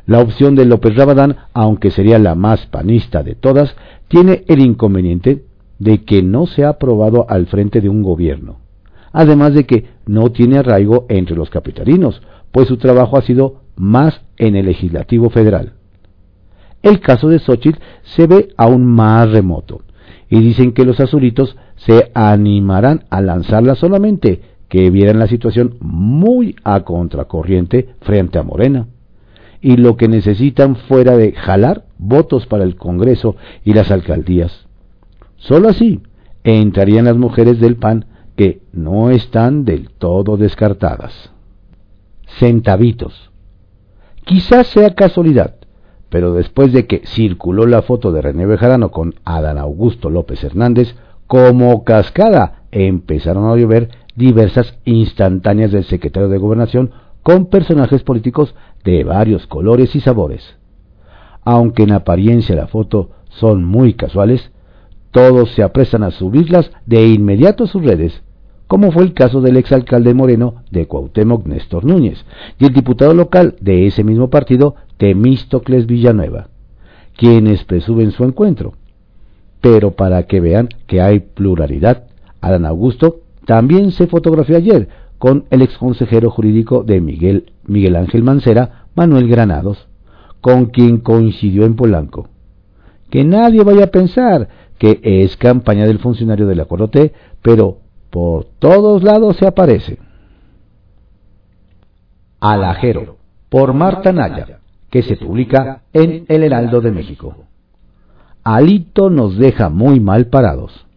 La 0.06 0.20
opción 0.20 0.56
de 0.56 0.66
López 0.66 0.96
Rabadán, 0.96 1.36
aunque 1.54 1.92
sería 1.92 2.20
la 2.20 2.36
más 2.36 2.66
panista 2.68 3.24
de 3.24 3.36
todas, 3.36 3.76
tiene 4.08 4.44
el 4.48 4.60
inconveniente 4.60 5.44
de 5.80 6.04
que 6.04 6.24
no 6.24 6.48
se 6.48 6.64
ha 6.64 6.70
aprobado 6.70 7.26
al 7.30 7.48
frente 7.48 7.82
de 7.82 7.90
un 7.90 8.04
gobierno, 8.04 8.60
además 9.18 9.56
de 9.56 9.66
que 9.66 9.86
no 10.06 10.32
tiene 10.32 10.60
arraigo 10.60 11.08
entre 11.10 11.36
los 11.36 11.50
capitalinos, 11.50 12.22
pues 12.52 12.68
su 12.68 12.78
trabajo 12.78 13.18
ha 13.18 13.24
sido 13.24 13.62
más 13.76 14.22
en 14.38 14.56
el 14.56 14.68
legislativo 14.68 15.32
federal. 15.32 15.74
El 16.84 17.00
caso 17.00 17.28
de 17.28 17.40
Xochitl 17.40 17.80
se 18.04 18.28
ve 18.28 18.50
aún 18.58 18.86
más 18.86 19.32
remoto, 19.32 19.82
y 20.30 20.40
dicen 20.40 20.72
que 20.72 20.86
los 20.86 21.00
azulitos 21.00 21.58
se 21.78 22.12
animarán 22.14 23.06
a 23.10 23.22
lanzarla 23.22 23.74
solamente 23.74 24.42
que 24.70 24.92
vieran 24.92 25.18
la 25.18 25.28
situación 25.28 25.78
muy 25.80 26.56
a 26.64 26.82
contracorriente 26.82 27.96
frente 28.02 28.38
a 28.38 28.44
Morena 28.44 28.86
y 29.62 29.78
lo 29.78 29.98
que 29.98 30.08
necesitan 30.08 30.76
fuera 30.76 31.18
de 31.18 31.32
jalar 31.32 31.86
votos 31.98 32.46
para 32.46 32.66
el 32.66 32.76
Congreso 32.76 33.36
y 33.66 33.74
las 33.74 33.90
alcaldías. 33.90 34.68
Solo 35.38 35.70
así 35.70 36.02
entrarían 36.44 37.06
las 37.06 37.18
mujeres 37.18 37.60
del 37.60 37.78
PAN 37.78 38.06
que 38.38 38.62
no 38.72 39.10
están 39.10 39.66
del 39.66 39.90
todo 39.90 40.38
descartadas. 40.38 41.32
Centavitos. 42.40 43.32
Quizás 44.24 44.68
sea 44.68 44.94
casualidad, 44.94 45.56
pero 46.10 46.34
después 46.34 46.72
de 46.72 46.86
que 46.86 47.02
circuló 47.06 47.66
la 47.66 47.82
foto 47.82 48.12
de 48.12 48.22
René 48.22 48.46
Bejarano 48.46 48.92
con 48.92 49.16
Adán 49.26 49.58
Augusto 49.58 50.10
López 50.10 50.44
Hernández, 50.44 50.96
como 51.26 51.84
cascada 51.84 52.64
empezaron 52.72 53.50
a 53.50 53.56
llover 53.56 53.90
diversas 54.16 54.78
instantáneas 54.86 55.72
del 55.72 55.84
secretario 55.84 56.30
de 56.30 56.38
Gobernación 56.38 56.92
con 57.24 57.48
personajes 57.48 58.04
políticos 58.04 58.56
de 58.84 59.04
varios 59.04 59.48
colores 59.48 59.96
y 59.96 60.00
sabores. 60.00 60.56
Aunque 61.44 61.84
en 61.84 61.92
apariencia 61.92 62.56
la 62.56 62.68
foto 62.68 63.10
son 63.30 63.64
muy 63.64 63.96
casuales, 63.96 64.52
todos 65.12 65.52
se 65.52 65.64
apresan 65.64 66.04
a 66.04 66.12
subirlas 66.12 66.72
de 66.86 67.08
inmediato 67.08 67.64
a 67.64 67.68
sus 67.68 67.84
redes, 67.84 68.22
como 68.68 68.92
fue 68.92 69.04
el 69.04 69.14
caso 69.14 69.42
del 69.42 69.58
exalcalde 69.58 70.14
moreno 70.14 70.56
de 70.72 70.86
Cuauhtémoc 70.86 71.46
Néstor 71.48 71.86
Núñez 71.86 72.26
y 72.60 72.66
el 72.66 72.74
diputado 72.74 73.14
local 73.14 73.56
de 73.62 73.88
ese 73.88 74.04
mismo 74.04 74.30
partido 74.30 74.76
Temístocles 74.98 75.88
Villanueva, 75.88 76.50
quienes 77.16 77.64
presumen 77.64 78.12
su 78.12 78.26
encuentro. 78.26 78.74
Pero 79.62 79.92
para 79.92 80.24
que 80.24 80.42
vean 80.42 80.70
que 80.86 81.02
hay 81.02 81.20
pluralidad, 81.20 82.04
Adán 82.42 82.66
Augusto 82.66 83.22
también 83.46 83.92
se 83.92 84.08
fotografió 84.08 84.58
ayer 84.58 84.90
con 85.18 85.46
el 85.50 85.62
exconsejero 85.62 86.30
jurídico 86.30 86.84
de 86.84 87.02
Miguel, 87.02 87.52
Miguel 87.66 87.96
Ángel 87.96 88.24
Mancera, 88.24 88.86
Manuel 88.96 89.28
Granados, 89.28 89.88
con 90.42 90.68
quien 90.68 91.00
coincidió 91.00 91.66
en 91.66 91.76
Polanco. 91.76 92.30
que 93.10 93.24
nadie 93.24 93.64
vaya 93.64 93.86
a 93.86 93.92
pensar 93.92 94.50
que 94.78 95.00
es 95.02 95.38
campaña 95.38 95.88
del 95.88 96.00
funcionario 96.00 96.46
de 96.46 96.56
la 96.56 96.66
Corte, 96.66 97.14
pero 97.42 97.78
por 98.18 98.46
todos 98.58 99.04
lados 99.04 99.38
se 99.38 99.46
aparece. 99.46 100.00
Alajero, 102.40 103.18
por 103.48 103.76
Marta 103.76 104.12
Naya, 104.12 104.58
que 104.90 105.04
se 105.04 105.18
publica 105.18 105.84
en 105.94 106.26
El 106.28 106.42
Heraldo 106.42 106.82
de 106.82 106.90
México. 106.90 107.36
Alito 108.44 109.12
nos 109.12 109.38
deja 109.38 109.70
muy 109.70 110.00
mal 110.00 110.30
parados. 110.30 110.88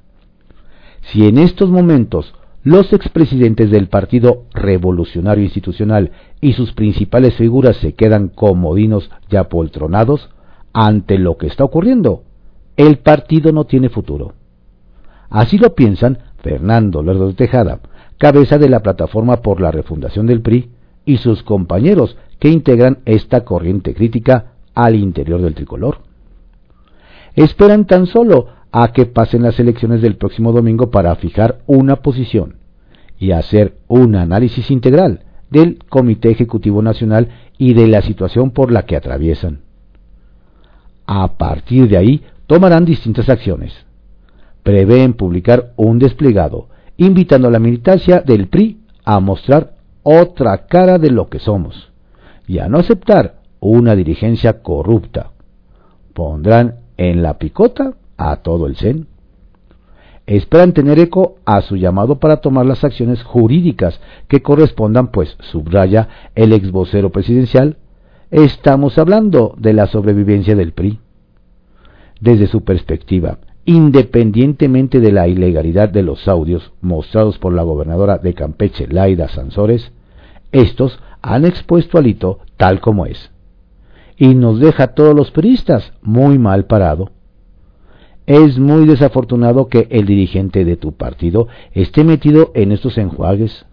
Si 1.13 1.27
en 1.27 1.37
estos 1.37 1.69
momentos 1.69 2.35
los 2.63 2.91
expresidentes 2.95 3.71
del 3.71 3.89
Partido 3.89 4.45
Revolucionario 4.55 5.45
Institucional 5.45 6.13
y 6.41 6.55
sus 6.55 6.73
principales 6.73 7.35
figuras 7.35 7.77
se 7.77 7.93
quedan 7.93 8.29
comodinos 8.29 9.11
y 9.29 9.37
apoltronados 9.37 10.31
ante 10.73 11.19
lo 11.19 11.37
que 11.37 11.49
está 11.49 11.65
ocurriendo, 11.65 12.23
el 12.79 12.97
partido 13.01 13.53
no 13.53 13.65
tiene 13.65 13.91
futuro. 13.91 14.33
Así 15.29 15.59
lo 15.59 15.75
piensan 15.75 16.19
Fernando 16.43 17.03
Lerdo 17.03 17.29
de 17.29 17.35
Tejada, 17.35 17.81
cabeza 18.19 18.59
de 18.59 18.69
la 18.69 18.81
plataforma 18.81 19.37
por 19.37 19.61
la 19.61 19.71
refundación 19.71 20.27
del 20.27 20.43
PRI, 20.43 20.71
y 21.05 21.17
sus 21.17 21.43
compañeros 21.43 22.17
que 22.39 22.49
integran 22.49 22.99
esta 23.05 23.45
corriente 23.45 23.95
crítica 23.95 24.53
al 24.75 24.95
interior 24.95 25.41
del 25.41 25.55
tricolor. 25.55 25.99
Esperan 27.35 27.87
tan 27.87 28.07
solo 28.07 28.49
a 28.73 28.93
que 28.93 29.07
pasen 29.07 29.43
las 29.43 29.59
elecciones 29.59 30.03
del 30.03 30.17
próximo 30.17 30.53
domingo 30.53 30.91
para 30.91 31.15
fijar 31.17 31.61
una 31.67 31.97
posición 31.97 32.57
y 33.19 33.33
hacer 33.33 33.77
un 33.89 34.15
análisis 34.15 34.71
integral 34.71 35.25
del 35.51 35.79
Comité 35.89 36.31
Ejecutivo 36.31 36.81
Nacional 36.81 37.29
y 37.59 37.75
de 37.75 37.89
la 37.89 38.03
situación 38.03 38.51
por 38.51 38.71
la 38.71 38.83
que 38.83 38.97
atraviesan. 38.97 39.61
A 41.07 41.37
partir 41.37 41.89
de 41.89 41.97
ahí 41.97 42.23
tomarán 42.47 42.85
distintas 42.85 43.29
acciones. 43.29 43.75
Prevén 44.71 45.15
publicar 45.15 45.73
un 45.75 45.99
desplegado 45.99 46.69
invitando 46.97 47.49
a 47.49 47.51
la 47.51 47.59
militancia 47.59 48.21
del 48.21 48.47
PRI 48.47 48.79
a 49.05 49.19
mostrar 49.19 49.75
otra 50.05 50.67
cara 50.67 50.99
de 50.99 51.11
lo 51.11 51.29
que 51.29 51.41
somos 51.41 51.91
y 52.47 52.61
a 52.61 52.69
no 52.69 52.79
aceptar 52.79 53.41
una 53.59 53.97
dirigencia 53.97 54.63
corrupta. 54.63 55.33
Pondrán 56.15 56.77
en 56.99 57.21
la 57.21 57.37
picota 57.37 57.95
a 58.17 58.37
todo 58.37 58.69
el 58.69 58.77
CEN. 58.77 59.09
Esperan 60.27 60.73
tener 60.73 61.01
eco 61.01 61.39
a 61.45 61.63
su 61.63 61.75
llamado 61.75 62.21
para 62.21 62.37
tomar 62.37 62.65
las 62.65 62.85
acciones 62.85 63.25
jurídicas 63.25 64.01
que 64.29 64.41
correspondan, 64.41 65.09
pues, 65.09 65.37
subraya 65.41 66.31
el 66.37 66.53
ex 66.53 66.71
vocero 66.71 67.11
presidencial, 67.11 67.79
estamos 68.31 68.99
hablando 68.99 69.53
de 69.59 69.73
la 69.73 69.89
sobrevivencia 69.89 70.55
del 70.55 70.75
PRI. 70.75 71.01
Desde 72.21 72.47
su 72.47 72.63
perspectiva, 72.63 73.39
independientemente 73.65 75.01
de 75.01 75.13
la 75.13 75.29
ilegalidad 75.29 75.89
de 75.89 76.03
los 76.03 76.27
audios 76.29 76.73
mostrados 76.81 77.39
por 77.39 77.53
la 77.53 77.63
gobernadora 77.63 78.19
de 78.19 78.35
Campeche, 78.35 78.87
Laida 78.89 79.29
Sansores, 79.29 79.93
estos 80.53 80.99
han 81.23 81.45
expuesto 81.45 81.99
al 81.99 82.07
hito 82.07 82.41
tal 82.57 82.81
como 82.81 83.07
es. 83.07 83.31
Y 84.17 84.35
nos 84.35 84.61
deja 84.61 84.85
a 84.85 84.95
todos 84.95 85.15
los 85.15 85.31
peristas 85.31 85.93
muy 86.03 86.39
mal 86.39 86.67
parado. 86.67 87.11
Es 88.27 88.59
muy 88.59 88.87
desafortunado 88.87 89.69
que 89.69 89.89
el 89.91 90.07
dirigente 90.07 90.65
de 90.65 90.77
tu 90.77 90.93
partido 90.93 91.49
esté 91.73 92.05
metido 92.05 92.53
en 92.55 92.73
estos 92.73 92.99
enjuagues. 92.99 93.67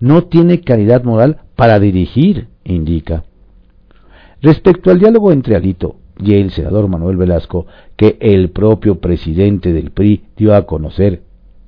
No 0.00 0.24
tiene 0.24 0.60
calidad 0.60 1.04
moral 1.04 1.38
para 1.54 1.78
dirigir, 1.78 2.48
indica. 2.64 3.24
Respecto 4.42 4.90
al 4.90 4.98
diálogo 4.98 5.32
entre 5.32 5.56
Alito 5.56 5.96
y 6.18 6.34
el 6.34 6.50
senador 6.50 6.88
Manuel 6.88 7.16
Velasco, 7.16 7.66
que 7.96 8.16
el 8.20 8.50
propio 8.50 9.00
presidente 9.00 9.72
del 9.72 9.90
PRI 9.90 10.24
dio 10.36 10.54
a 10.54 10.66
conocer, 10.66 11.22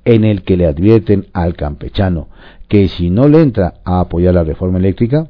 en 0.05 0.23
el 0.23 0.43
que 0.43 0.57
le 0.57 0.65
advierten 0.65 1.27
al 1.33 1.55
campechano 1.55 2.29
que 2.69 2.87
si 2.87 3.09
no 3.09 3.27
le 3.27 3.41
entra 3.41 3.73
a 3.83 3.99
apoyar 3.99 4.35
la 4.35 4.43
reforma 4.43 4.77
eléctrica, 4.77 5.27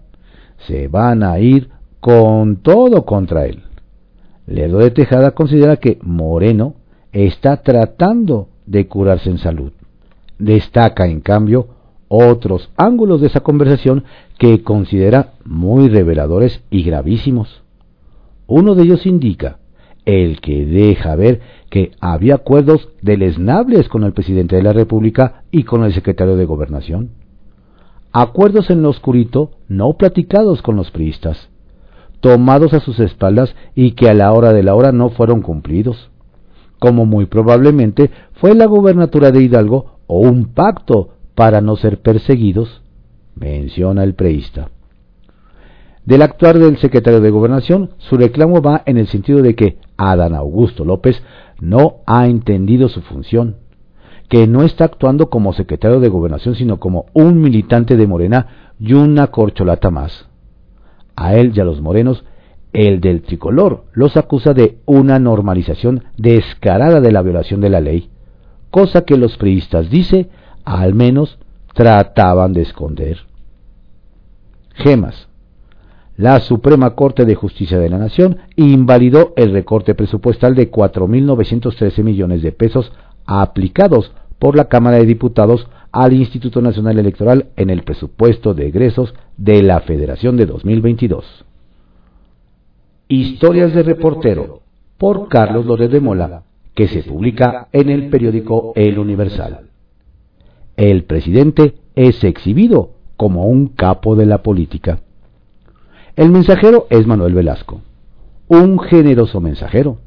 se 0.68 0.88
van 0.90 1.24
a 1.24 1.40
ir 1.40 1.70
con 2.02 2.58
todo 2.58 3.06
contra 3.06 3.46
él. 3.46 3.64
Lerdo 4.46 4.80
de 4.80 4.92
Tejada 4.92 5.32
considera 5.32 5.78
que 5.78 5.98
Moreno 6.02 6.76
está 7.14 7.58
tratando 7.58 8.50
de 8.66 8.88
curarse 8.88 9.30
en 9.30 9.38
salud. 9.38 9.72
Destaca, 10.38 11.08
en 11.08 11.22
cambio, 11.22 11.68
otros 12.10 12.70
ángulos 12.76 13.22
de 13.22 13.28
esa 13.28 13.40
conversación 13.40 14.04
que 14.38 14.64
considera 14.64 15.34
muy 15.46 15.88
reveladores 15.88 16.62
y 16.70 16.84
gravísimos. 16.84 17.64
Uno 18.50 18.74
de 18.74 18.82
ellos 18.82 19.06
indica 19.06 19.60
el 20.06 20.42
que 20.42 20.66
deja 20.66 21.16
ver 21.16 21.40
que 21.70 21.92
había 22.02 22.34
acuerdos 22.34 22.90
deleznables 23.04 23.88
con 23.90 24.04
el 24.04 24.12
presidente 24.12 24.56
de 24.56 24.64
la 24.64 24.74
República 24.74 25.44
y 25.52 25.66
con 25.66 25.84
el 25.84 25.94
secretario 25.94 26.36
de 26.36 26.46
Gobernación. 26.46 27.12
Acuerdos 28.12 28.72
en 28.72 28.82
lo 28.82 28.90
oscurito 28.90 29.52
no 29.68 29.94
platicados 29.94 30.64
con 30.64 30.76
los 30.76 30.90
priistas, 30.90 31.50
tomados 32.22 32.74
a 32.74 32.80
sus 32.80 33.00
espaldas 33.00 33.56
y 33.76 33.92
que 33.92 34.10
a 34.10 34.16
la 34.16 34.34
hora 34.34 34.52
de 34.52 34.64
la 34.64 34.74
hora 34.74 34.92
no 34.92 35.12
fueron 35.12 35.44
cumplidos, 35.44 36.10
como 36.80 37.06
muy 37.06 37.28
probablemente 37.28 38.10
fue 38.34 38.56
la 38.56 38.66
gubernatura 38.66 39.30
de 39.30 39.44
Hidalgo 39.44 40.00
o 40.08 40.22
un 40.22 40.56
pacto 40.56 41.10
para 41.36 41.62
no 41.62 41.76
ser 41.76 42.02
perseguidos, 42.02 42.82
menciona 43.36 44.04
el 44.04 44.16
preista. 44.16 44.72
Del 46.10 46.24
actuar 46.24 46.58
del 46.58 46.80
secretario 46.80 47.22
de 47.22 47.30
Gobernación, 47.30 47.92
su 48.00 48.18
reclamo 48.18 48.64
va 48.64 48.82
en 48.88 48.98
el 48.98 49.08
sentido 49.10 49.44
de 49.44 49.54
que 49.54 49.78
Adán 49.96 50.34
Augusto 50.34 50.84
López 50.84 51.22
no 51.60 51.98
ha 52.08 52.26
entendido 52.26 52.90
su 52.90 53.02
función, 53.02 53.58
que 54.28 54.48
no 54.48 54.64
está 54.64 54.86
actuando 54.86 55.30
como 55.30 55.54
secretario 55.54 56.00
de 56.00 56.10
Gobernación, 56.10 56.56
sino 56.56 56.80
como 56.80 57.06
un 57.14 57.40
militante 57.40 57.96
de 57.96 58.08
Morena 58.08 58.74
y 58.80 58.94
una 58.94 59.28
corcholata 59.28 59.92
más. 59.92 60.28
A 61.16 61.36
él 61.36 61.52
y 61.54 61.60
a 61.60 61.64
los 61.64 61.80
morenos, 61.80 62.26
el 62.74 63.02
del 63.02 63.22
tricolor 63.22 63.84
los 63.94 64.18
acusa 64.18 64.56
de 64.56 64.80
una 64.88 65.20
normalización 65.20 66.06
descarada 66.18 67.02
de 67.02 67.12
la 67.12 67.22
violación 67.22 67.62
de 67.62 67.70
la 67.70 67.82
ley, 67.82 68.10
cosa 68.72 69.06
que 69.06 69.16
los 69.16 69.38
priistas, 69.38 69.92
dice, 69.92 70.28
al 70.66 70.96
menos 70.96 71.38
trataban 71.76 72.54
de 72.54 72.64
esconder. 72.64 73.20
Gemas, 74.74 75.29
la 76.20 76.42
Suprema 76.42 76.96
Corte 76.96 77.24
de 77.24 77.34
Justicia 77.34 77.80
de 77.80 77.88
la 77.88 77.98
Nación 77.98 78.40
invalidó 78.58 79.32
el 79.38 79.54
recorte 79.54 79.96
presupuestal 79.96 80.54
de 80.54 80.70
4.913 80.70 82.04
millones 82.04 82.42
de 82.42 82.52
pesos 82.52 82.92
aplicados 83.26 84.12
por 84.38 84.58
la 84.58 84.66
Cámara 84.66 84.98
de 84.98 85.06
Diputados 85.06 85.70
al 85.94 86.12
Instituto 86.12 86.62
Nacional 86.62 87.00
Electoral 87.00 87.52
en 87.56 87.70
el 87.70 87.84
presupuesto 87.84 88.54
de 88.54 88.68
egresos 88.68 89.14
de 89.38 89.64
la 89.64 89.80
Federación 89.80 90.36
de 90.36 90.46
2022. 90.46 91.46
Historias 93.08 93.74
de 93.74 93.84
reportero 93.84 94.60
por 94.98 95.30
Carlos 95.30 95.66
López 95.66 95.90
de 95.90 96.02
Mola, 96.02 96.44
que 96.76 96.90
se 96.90 97.02
publica 97.02 97.70
en 97.72 97.90
el 97.90 98.10
periódico 98.10 98.74
El 98.76 99.00
Universal. 99.00 99.70
El 100.76 101.06
presidente 101.06 101.76
es 101.96 102.26
exhibido 102.26 102.90
como 103.16 103.46
un 103.46 103.68
capo 103.68 104.18
de 104.18 104.26
la 104.26 104.44
política. 104.44 105.00
El 106.20 106.32
mensajero 106.32 106.86
es 106.90 107.08
Manuel 107.08 107.34
Velasco, 107.34 107.80
un 108.50 108.78
generoso 108.78 109.40
mensajero. 109.40 110.00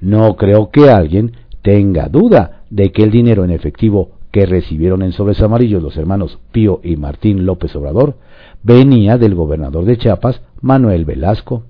No 0.00 0.36
creo 0.36 0.70
que 0.70 0.90
alguien 0.90 1.32
tenga 1.60 2.08
duda 2.08 2.62
de 2.70 2.92
que 2.92 3.02
el 3.02 3.10
dinero 3.10 3.42
en 3.42 3.50
efectivo 3.50 4.12
que 4.30 4.46
recibieron 4.46 5.02
en 5.02 5.10
sobres 5.10 5.42
amarillos 5.42 5.82
los 5.82 5.96
hermanos 5.96 6.38
Pío 6.52 6.78
y 6.84 6.94
Martín 6.94 7.46
López 7.46 7.74
Obrador 7.74 8.14
venía 8.62 9.18
del 9.18 9.34
gobernador 9.34 9.86
de 9.86 9.98
Chiapas, 9.98 10.40
Manuel 10.60 11.04
Velasco. 11.04 11.64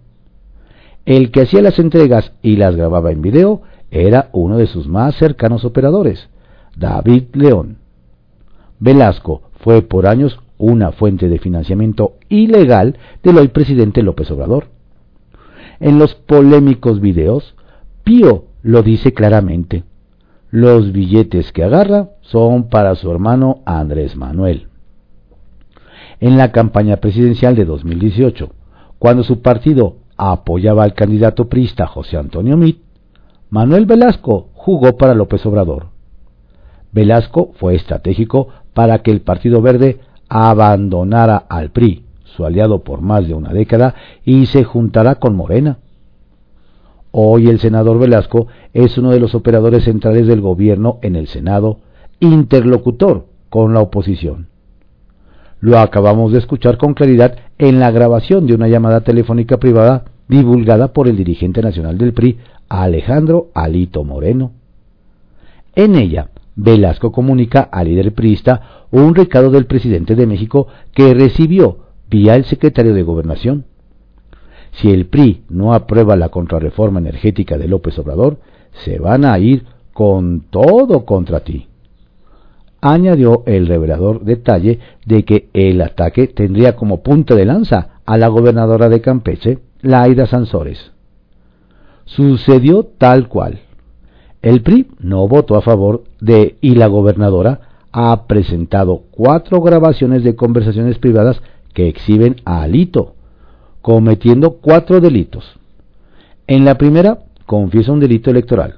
El 1.06 1.30
que 1.30 1.40
hacía 1.40 1.62
las 1.62 1.78
entregas 1.78 2.34
y 2.42 2.56
las 2.56 2.76
grababa 2.76 3.12
en 3.12 3.22
video 3.22 3.62
era 3.90 4.28
uno 4.34 4.58
de 4.58 4.66
sus 4.66 4.88
más 4.88 5.14
cercanos 5.14 5.64
operadores, 5.64 6.28
David 6.76 7.28
León. 7.32 7.78
Velasco 8.78 9.40
fue 9.60 9.80
por 9.80 10.06
años 10.06 10.38
una 10.58 10.92
fuente 10.92 11.28
de 11.28 11.38
financiamiento 11.38 12.14
ilegal 12.28 12.98
del 13.22 13.38
hoy 13.38 13.48
presidente 13.48 14.02
López 14.02 14.30
Obrador. 14.30 14.66
En 15.80 15.98
los 15.98 16.14
polémicos 16.14 17.00
videos, 17.00 17.54
Pío 18.04 18.44
lo 18.62 18.82
dice 18.82 19.12
claramente. 19.14 19.84
Los 20.50 20.92
billetes 20.92 21.52
que 21.52 21.62
agarra 21.62 22.10
son 22.20 22.68
para 22.68 22.94
su 22.96 23.10
hermano 23.10 23.62
Andrés 23.64 24.16
Manuel. 24.16 24.68
En 26.20 26.36
la 26.36 26.50
campaña 26.50 26.96
presidencial 26.96 27.54
de 27.54 27.64
2018, 27.64 28.50
cuando 28.98 29.22
su 29.22 29.40
partido 29.40 29.98
apoyaba 30.16 30.82
al 30.82 30.94
candidato 30.94 31.48
priista 31.48 31.86
José 31.86 32.16
Antonio 32.16 32.56
Mit, 32.56 32.80
Manuel 33.50 33.86
Velasco 33.86 34.48
jugó 34.52 34.96
para 34.96 35.14
López 35.14 35.46
Obrador. 35.46 35.90
Velasco 36.92 37.52
fue 37.54 37.76
estratégico 37.76 38.48
para 38.74 38.98
que 39.00 39.10
el 39.10 39.20
Partido 39.20 39.62
Verde 39.62 40.00
abandonara 40.28 41.36
al 41.48 41.70
PRI, 41.70 42.04
su 42.24 42.44
aliado 42.44 42.82
por 42.84 43.00
más 43.00 43.26
de 43.26 43.34
una 43.34 43.52
década, 43.52 43.94
y 44.24 44.46
se 44.46 44.64
juntará 44.64 45.16
con 45.16 45.34
Morena. 45.34 45.78
Hoy 47.10 47.48
el 47.48 47.58
senador 47.58 47.98
Velasco 47.98 48.48
es 48.74 48.98
uno 48.98 49.10
de 49.10 49.20
los 49.20 49.34
operadores 49.34 49.84
centrales 49.84 50.26
del 50.26 50.40
gobierno 50.40 50.98
en 51.02 51.16
el 51.16 51.26
Senado, 51.26 51.78
interlocutor 52.20 53.26
con 53.48 53.72
la 53.72 53.80
oposición. 53.80 54.48
Lo 55.60 55.78
acabamos 55.78 56.32
de 56.32 56.38
escuchar 56.38 56.76
con 56.76 56.94
claridad 56.94 57.36
en 57.58 57.80
la 57.80 57.90
grabación 57.90 58.46
de 58.46 58.54
una 58.54 58.68
llamada 58.68 59.00
telefónica 59.00 59.56
privada 59.56 60.04
divulgada 60.28 60.92
por 60.92 61.08
el 61.08 61.16
dirigente 61.16 61.62
nacional 61.62 61.98
del 61.98 62.12
PRI, 62.12 62.38
Alejandro 62.68 63.48
Alito 63.54 64.04
Moreno. 64.04 64.52
En 65.74 65.96
ella, 65.96 66.28
Velasco 66.60 67.12
comunica 67.12 67.60
al 67.60 67.86
líder 67.86 68.12
priista 68.14 68.86
un 68.90 69.14
recado 69.14 69.52
del 69.52 69.66
presidente 69.66 70.16
de 70.16 70.26
México 70.26 70.66
que 70.92 71.14
recibió 71.14 71.78
vía 72.10 72.34
el 72.34 72.46
secretario 72.46 72.94
de 72.94 73.04
Gobernación. 73.04 73.64
Si 74.72 74.90
el 74.90 75.06
PRI 75.06 75.44
no 75.48 75.72
aprueba 75.72 76.16
la 76.16 76.30
contrarreforma 76.30 76.98
energética 76.98 77.56
de 77.56 77.68
López 77.68 77.96
Obrador, 78.00 78.38
se 78.72 78.98
van 78.98 79.24
a 79.24 79.38
ir 79.38 79.66
con 79.92 80.46
todo 80.50 81.04
contra 81.04 81.40
ti. 81.40 81.68
Añadió 82.80 83.44
el 83.46 83.68
revelador 83.68 84.24
detalle 84.24 84.80
de 85.06 85.24
que 85.24 85.50
el 85.52 85.80
ataque 85.80 86.26
tendría 86.26 86.74
como 86.74 87.04
punta 87.04 87.36
de 87.36 87.44
lanza 87.44 88.00
a 88.04 88.18
la 88.18 88.26
gobernadora 88.26 88.88
de 88.88 89.00
Campeche, 89.00 89.60
Laida 89.80 90.26
Sansores. 90.26 90.90
Sucedió 92.04 92.82
tal 92.82 93.28
cual. 93.28 93.60
El 94.42 94.62
PRI 94.62 94.86
no 95.00 95.26
votó 95.26 95.56
a 95.56 95.62
favor 95.62 96.04
de 96.20 96.56
y 96.60 96.74
la 96.76 96.86
gobernadora 96.86 97.60
ha 97.92 98.26
presentado 98.26 99.02
cuatro 99.10 99.60
grabaciones 99.60 100.22
de 100.22 100.36
conversaciones 100.36 100.98
privadas 100.98 101.40
que 101.74 101.88
exhiben 101.88 102.36
a 102.44 102.62
Alito, 102.62 103.14
cometiendo 103.82 104.58
cuatro 104.60 105.00
delitos. 105.00 105.58
En 106.46 106.64
la 106.64 106.76
primera, 106.76 107.18
confiesa 107.46 107.92
un 107.92 108.00
delito 108.00 108.30
electoral, 108.30 108.76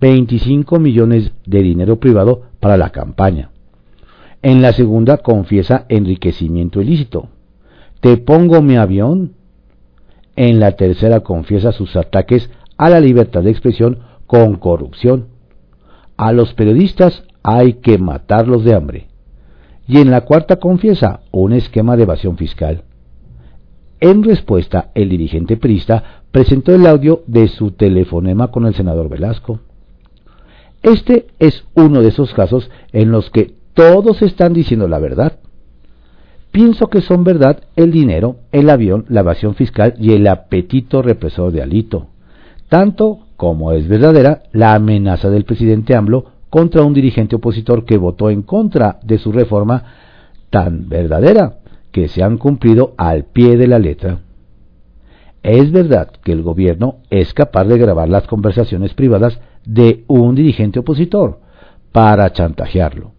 25 0.00 0.78
millones 0.78 1.32
de 1.46 1.62
dinero 1.62 1.98
privado 1.98 2.42
para 2.60 2.76
la 2.76 2.90
campaña. 2.90 3.50
En 4.42 4.62
la 4.62 4.72
segunda, 4.72 5.18
confiesa 5.18 5.86
enriquecimiento 5.88 6.80
ilícito. 6.80 7.28
Te 8.00 8.16
pongo 8.18 8.62
mi 8.62 8.76
avión. 8.76 9.32
En 10.36 10.60
la 10.60 10.72
tercera, 10.72 11.20
confiesa 11.20 11.72
sus 11.72 11.96
ataques 11.96 12.50
a 12.76 12.90
la 12.90 13.00
libertad 13.00 13.42
de 13.42 13.50
expresión 13.50 13.98
con 14.26 14.56
corrupción. 14.56 15.28
A 16.16 16.32
los 16.32 16.54
periodistas 16.54 17.24
hay 17.42 17.74
que 17.74 17.98
matarlos 17.98 18.64
de 18.64 18.74
hambre. 18.74 19.08
Y 19.86 19.98
en 19.98 20.10
la 20.10 20.22
cuarta 20.22 20.56
confiesa 20.56 21.20
un 21.30 21.52
esquema 21.52 21.96
de 21.96 22.02
evasión 22.02 22.36
fiscal. 22.36 22.82
En 24.00 24.24
respuesta, 24.24 24.90
el 24.94 25.08
dirigente 25.08 25.56
prista 25.56 26.22
presentó 26.30 26.74
el 26.74 26.86
audio 26.86 27.22
de 27.26 27.48
su 27.48 27.70
telefonema 27.70 28.48
con 28.48 28.66
el 28.66 28.74
senador 28.74 29.08
Velasco. 29.08 29.60
Este 30.82 31.28
es 31.38 31.64
uno 31.74 32.02
de 32.02 32.08
esos 32.08 32.34
casos 32.34 32.70
en 32.92 33.10
los 33.10 33.30
que 33.30 33.54
todos 33.74 34.22
están 34.22 34.52
diciendo 34.52 34.88
la 34.88 34.98
verdad. 34.98 35.38
Pienso 36.50 36.88
que 36.88 37.00
son 37.00 37.24
verdad 37.24 37.62
el 37.76 37.90
dinero, 37.90 38.36
el 38.52 38.70
avión, 38.70 39.04
la 39.08 39.20
evasión 39.20 39.54
fiscal 39.54 39.94
y 39.98 40.12
el 40.12 40.26
apetito 40.26 41.02
represor 41.02 41.52
de 41.52 41.62
Alito, 41.62 42.08
tanto 42.68 43.25
como 43.36 43.72
es 43.72 43.88
verdadera 43.88 44.42
la 44.52 44.74
amenaza 44.74 45.30
del 45.30 45.44
presidente 45.44 45.94
AMLO 45.94 46.26
contra 46.50 46.82
un 46.82 46.94
dirigente 46.94 47.36
opositor 47.36 47.84
que 47.84 47.98
votó 47.98 48.30
en 48.30 48.42
contra 48.42 48.98
de 49.02 49.18
su 49.18 49.32
reforma 49.32 49.84
tan 50.50 50.88
verdadera 50.88 51.58
que 51.92 52.08
se 52.08 52.22
han 52.22 52.38
cumplido 52.38 52.94
al 52.96 53.24
pie 53.24 53.56
de 53.56 53.66
la 53.66 53.78
letra. 53.78 54.20
Es 55.42 55.70
verdad 55.70 56.10
que 56.24 56.32
el 56.32 56.42
gobierno 56.42 56.96
es 57.10 57.32
capaz 57.32 57.64
de 57.64 57.78
grabar 57.78 58.08
las 58.08 58.26
conversaciones 58.26 58.94
privadas 58.94 59.38
de 59.64 60.04
un 60.06 60.34
dirigente 60.34 60.80
opositor 60.80 61.40
para 61.92 62.32
chantajearlo, 62.32 63.12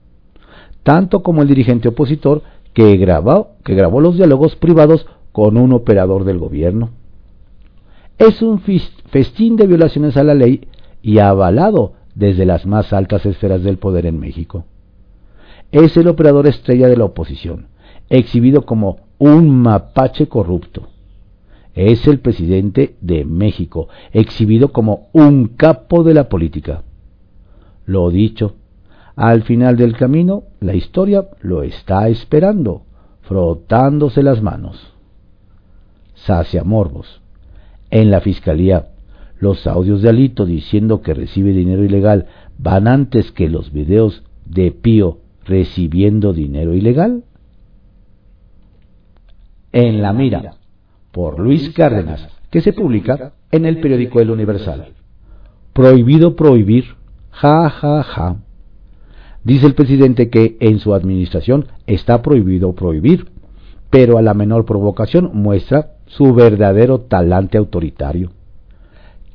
tanto 0.83 1.23
como 1.23 1.41
el 1.41 1.47
dirigente 1.47 1.87
opositor 1.89 2.43
que 2.73 2.97
grabó, 2.97 3.55
que 3.63 3.75
grabó 3.75 4.01
los 4.01 4.17
diálogos 4.17 4.55
privados 4.55 5.07
con 5.31 5.57
un 5.57 5.73
operador 5.73 6.25
del 6.25 6.37
gobierno. 6.37 6.89
Es 8.17 8.41
un 8.41 8.59
festín 8.59 9.55
de 9.55 9.67
violaciones 9.67 10.17
a 10.17 10.23
la 10.23 10.33
ley 10.33 10.67
y 11.01 11.19
avalado 11.19 11.93
desde 12.15 12.45
las 12.45 12.65
más 12.65 12.91
altas 12.93 13.25
esferas 13.25 13.61
del 13.61 13.77
poder 13.77 14.07
en 14.07 14.19
México. 14.19 14.65
Es 15.71 15.97
el 15.97 16.07
operador 16.07 16.47
estrella 16.47 16.87
de 16.87 16.97
la 16.97 17.05
oposición, 17.05 17.67
exhibido 18.09 18.65
como 18.65 19.01
un 19.19 19.49
mapache 19.49 20.27
corrupto. 20.27 20.87
Es 21.75 22.07
el 22.07 22.19
presidente 22.19 22.95
de 23.01 23.23
México, 23.23 23.87
exhibido 24.11 24.71
como 24.71 25.09
un 25.13 25.49
capo 25.49 26.03
de 26.03 26.15
la 26.15 26.27
política. 26.27 26.81
Lo 27.85 28.09
dicho, 28.09 28.55
al 29.15 29.43
final 29.43 29.77
del 29.77 29.95
camino, 29.95 30.43
la 30.59 30.73
historia 30.73 31.27
lo 31.41 31.61
está 31.61 32.09
esperando, 32.09 32.81
frotándose 33.21 34.23
las 34.23 34.41
manos. 34.41 34.93
Sacia 36.15 36.63
Morbos. 36.63 37.21
En 37.89 38.11
la 38.11 38.21
fiscalía 38.21 38.89
los 39.39 39.67
audios 39.67 40.01
de 40.01 40.09
Alito 40.09 40.45
diciendo 40.45 41.01
que 41.01 41.13
recibe 41.13 41.51
dinero 41.51 41.83
ilegal 41.83 42.27
van 42.57 42.87
antes 42.87 43.31
que 43.31 43.49
los 43.49 43.71
videos 43.71 44.23
de 44.45 44.71
Pío 44.71 45.19
recibiendo 45.45 46.33
dinero 46.33 46.73
ilegal? 46.73 47.23
En 49.71 50.01
la 50.01 50.13
mira, 50.13 50.55
por 51.11 51.39
Luis 51.39 51.69
Cárdenas, 51.69 52.27
que 52.49 52.61
se 52.61 52.73
publica 52.73 53.33
en 53.51 53.65
el 53.65 53.79
periódico 53.79 54.19
El 54.19 54.31
Universal. 54.31 54.93
Prohibido 55.73 56.35
prohibir, 56.35 56.85
ja, 57.29 57.69
ja, 57.69 58.03
ja. 58.03 58.37
Dice 59.43 59.67
el 59.67 59.75
presidente 59.75 60.29
que 60.29 60.57
en 60.59 60.79
su 60.79 60.93
administración 60.93 61.67
está 61.85 62.21
prohibido 62.21 62.73
prohibir, 62.73 63.27
pero 63.89 64.17
a 64.17 64.21
la 64.21 64.33
menor 64.33 64.65
provocación 64.65 65.31
muestra 65.33 65.96
su 66.07 66.33
verdadero 66.33 67.01
talante 67.01 67.57
autoritario 67.57 68.31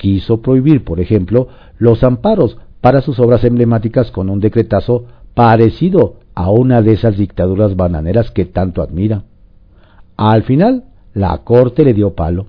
quiso 0.03 0.43
prohibir, 0.43 0.83
por 0.83 0.99
ejemplo, 0.99 1.47
los 1.79 2.03
amparos 2.03 2.59
para 2.81 3.03
sus 3.03 3.21
obras 3.21 3.45
emblemáticas 3.45 4.11
con 4.11 4.31
un 4.31 4.41
decretazo 4.41 5.05
parecido 5.33 6.17
a 6.35 6.51
una 6.51 6.83
de 6.83 6.95
esas 6.95 7.17
dictaduras 7.17 7.77
bananeras 7.77 8.33
que 8.33 8.45
tanto 8.45 8.83
admira. 8.83 9.23
Al 10.17 10.43
final, 10.43 10.87
la 11.15 11.39
Corte 11.39 11.85
le 11.85 11.95
dio 11.95 12.15
palo. 12.15 12.47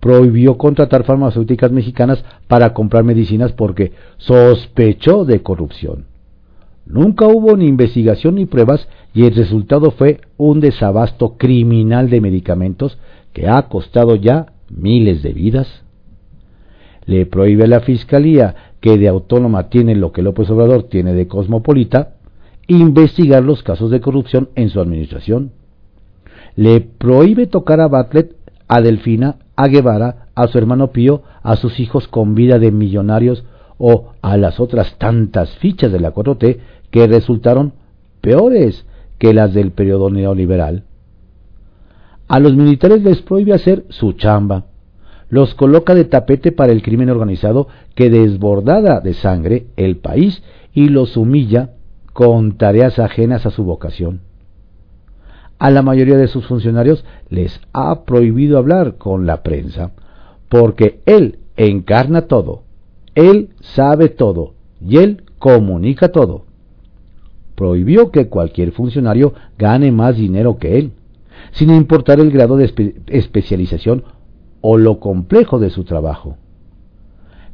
Prohibió 0.00 0.58
contratar 0.58 1.04
farmacéuticas 1.04 1.72
mexicanas 1.72 2.22
para 2.46 2.74
comprar 2.74 3.04
medicinas 3.04 3.52
porque 3.52 3.92
sospechó 4.18 5.24
de 5.24 5.42
corrupción. 5.42 6.04
Nunca 6.88 7.26
hubo 7.26 7.56
ni 7.56 7.66
investigación 7.66 8.34
ni 8.34 8.46
pruebas 8.46 8.88
y 9.14 9.26
el 9.26 9.34
resultado 9.34 9.92
fue 9.92 10.20
un 10.36 10.60
desabasto 10.60 11.36
criminal 11.36 12.10
de 12.10 12.20
medicamentos 12.20 12.98
que 13.32 13.48
ha 13.48 13.62
costado 13.68 14.16
ya 14.16 14.46
miles 14.68 15.22
de 15.22 15.32
vidas 15.32 15.84
le 17.08 17.24
prohíbe 17.24 17.64
a 17.64 17.68
la 17.68 17.80
Fiscalía, 17.80 18.54
que 18.80 18.98
de 18.98 19.08
autónoma 19.08 19.70
tiene 19.70 19.96
lo 19.96 20.12
que 20.12 20.20
López 20.20 20.50
Obrador 20.50 20.84
tiene 20.84 21.14
de 21.14 21.26
cosmopolita, 21.26 22.16
investigar 22.66 23.42
los 23.42 23.62
casos 23.62 23.90
de 23.90 24.02
corrupción 24.02 24.50
en 24.56 24.68
su 24.68 24.78
administración. 24.78 25.52
Le 26.54 26.82
prohíbe 26.82 27.46
tocar 27.46 27.80
a 27.80 27.88
Bartlett, 27.88 28.36
a 28.68 28.82
Delfina, 28.82 29.36
a 29.56 29.68
Guevara, 29.68 30.26
a 30.34 30.48
su 30.48 30.58
hermano 30.58 30.88
Pío, 30.88 31.22
a 31.42 31.56
sus 31.56 31.80
hijos 31.80 32.08
con 32.08 32.34
vida 32.34 32.58
de 32.58 32.72
millonarios 32.72 33.42
o 33.78 34.12
a 34.20 34.36
las 34.36 34.60
otras 34.60 34.98
tantas 34.98 35.56
fichas 35.56 35.90
de 35.90 36.00
la 36.00 36.12
4T 36.12 36.58
que 36.90 37.06
resultaron 37.06 37.72
peores 38.20 38.86
que 39.18 39.34
las 39.34 39.52
del 39.54 39.72
periodo 39.72 40.10
neoliberal. 40.10 40.84
A 42.28 42.40
los 42.40 42.54
militares 42.54 43.02
les 43.02 43.22
prohíbe 43.22 43.54
hacer 43.54 43.84
su 43.88 44.12
chamba, 44.12 44.66
los 45.30 45.54
coloca 45.54 45.94
de 45.94 46.04
tapete 46.04 46.52
para 46.52 46.72
el 46.72 46.82
crimen 46.82 47.10
organizado 47.10 47.68
que 47.94 48.10
desbordada 48.10 49.00
de 49.00 49.14
sangre 49.14 49.66
el 49.76 49.98
país 49.98 50.42
y 50.72 50.88
los 50.88 51.16
humilla 51.16 51.70
con 52.12 52.56
tareas 52.56 52.98
ajenas 52.98 53.46
a 53.46 53.50
su 53.50 53.64
vocación. 53.64 54.20
A 55.58 55.70
la 55.70 55.82
mayoría 55.82 56.16
de 56.16 56.28
sus 56.28 56.46
funcionarios 56.46 57.04
les 57.30 57.60
ha 57.72 58.04
prohibido 58.04 58.58
hablar 58.58 58.96
con 58.96 59.26
la 59.26 59.42
prensa, 59.42 59.92
porque 60.48 61.00
él 61.04 61.40
encarna 61.56 62.22
todo, 62.22 62.62
él 63.14 63.50
sabe 63.60 64.08
todo 64.08 64.54
y 64.80 64.98
él 64.98 65.24
comunica 65.38 66.12
todo. 66.12 66.47
Prohibió 67.58 68.12
que 68.12 68.28
cualquier 68.28 68.70
funcionario 68.70 69.34
gane 69.58 69.90
más 69.90 70.16
dinero 70.16 70.58
que 70.58 70.78
él, 70.78 70.92
sin 71.50 71.74
importar 71.74 72.20
el 72.20 72.30
grado 72.30 72.56
de 72.56 72.94
especialización 73.08 74.04
o 74.60 74.78
lo 74.78 75.00
complejo 75.00 75.58
de 75.58 75.70
su 75.70 75.82
trabajo. 75.82 76.36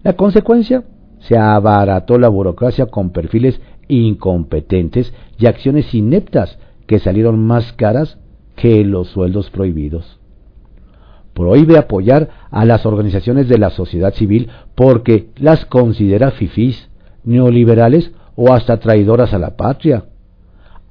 La 0.02 0.12
consecuencia, 0.12 0.84
se 1.20 1.38
abarató 1.38 2.18
la 2.18 2.28
burocracia 2.28 2.84
con 2.84 3.12
perfiles 3.12 3.62
incompetentes 3.88 5.14
y 5.38 5.46
acciones 5.46 5.94
ineptas 5.94 6.58
que 6.86 6.98
salieron 6.98 7.38
más 7.38 7.72
caras 7.72 8.18
que 8.56 8.84
los 8.84 9.08
sueldos 9.08 9.48
prohibidos. 9.48 10.20
prohíbe 11.32 11.78
apoyar 11.78 12.28
a 12.50 12.66
las 12.66 12.84
organizaciones 12.84 13.48
de 13.48 13.56
la 13.56 13.70
sociedad 13.70 14.12
civil 14.12 14.50
porque 14.74 15.30
las 15.36 15.64
considera 15.64 16.30
fifís, 16.30 16.90
neoliberales 17.24 18.12
o 18.36 18.52
hasta 18.52 18.78
traidoras 18.78 19.32
a 19.34 19.38
la 19.38 19.56
patria. 19.56 20.04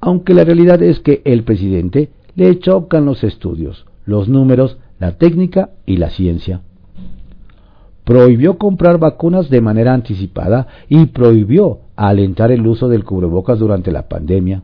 Aunque 0.00 0.34
la 0.34 0.44
realidad 0.44 0.82
es 0.82 1.00
que 1.00 1.22
el 1.24 1.44
presidente 1.44 2.10
le 2.34 2.58
chocan 2.58 3.04
los 3.04 3.24
estudios, 3.24 3.86
los 4.04 4.28
números, 4.28 4.78
la 4.98 5.12
técnica 5.12 5.70
y 5.86 5.96
la 5.96 6.10
ciencia. 6.10 6.62
Prohibió 8.04 8.58
comprar 8.58 8.98
vacunas 8.98 9.48
de 9.48 9.60
manera 9.60 9.94
anticipada 9.94 10.66
y 10.88 11.06
prohibió 11.06 11.80
alentar 11.96 12.50
el 12.52 12.66
uso 12.66 12.88
del 12.88 13.04
cubrebocas 13.04 13.58
durante 13.58 13.92
la 13.92 14.08
pandemia. 14.08 14.62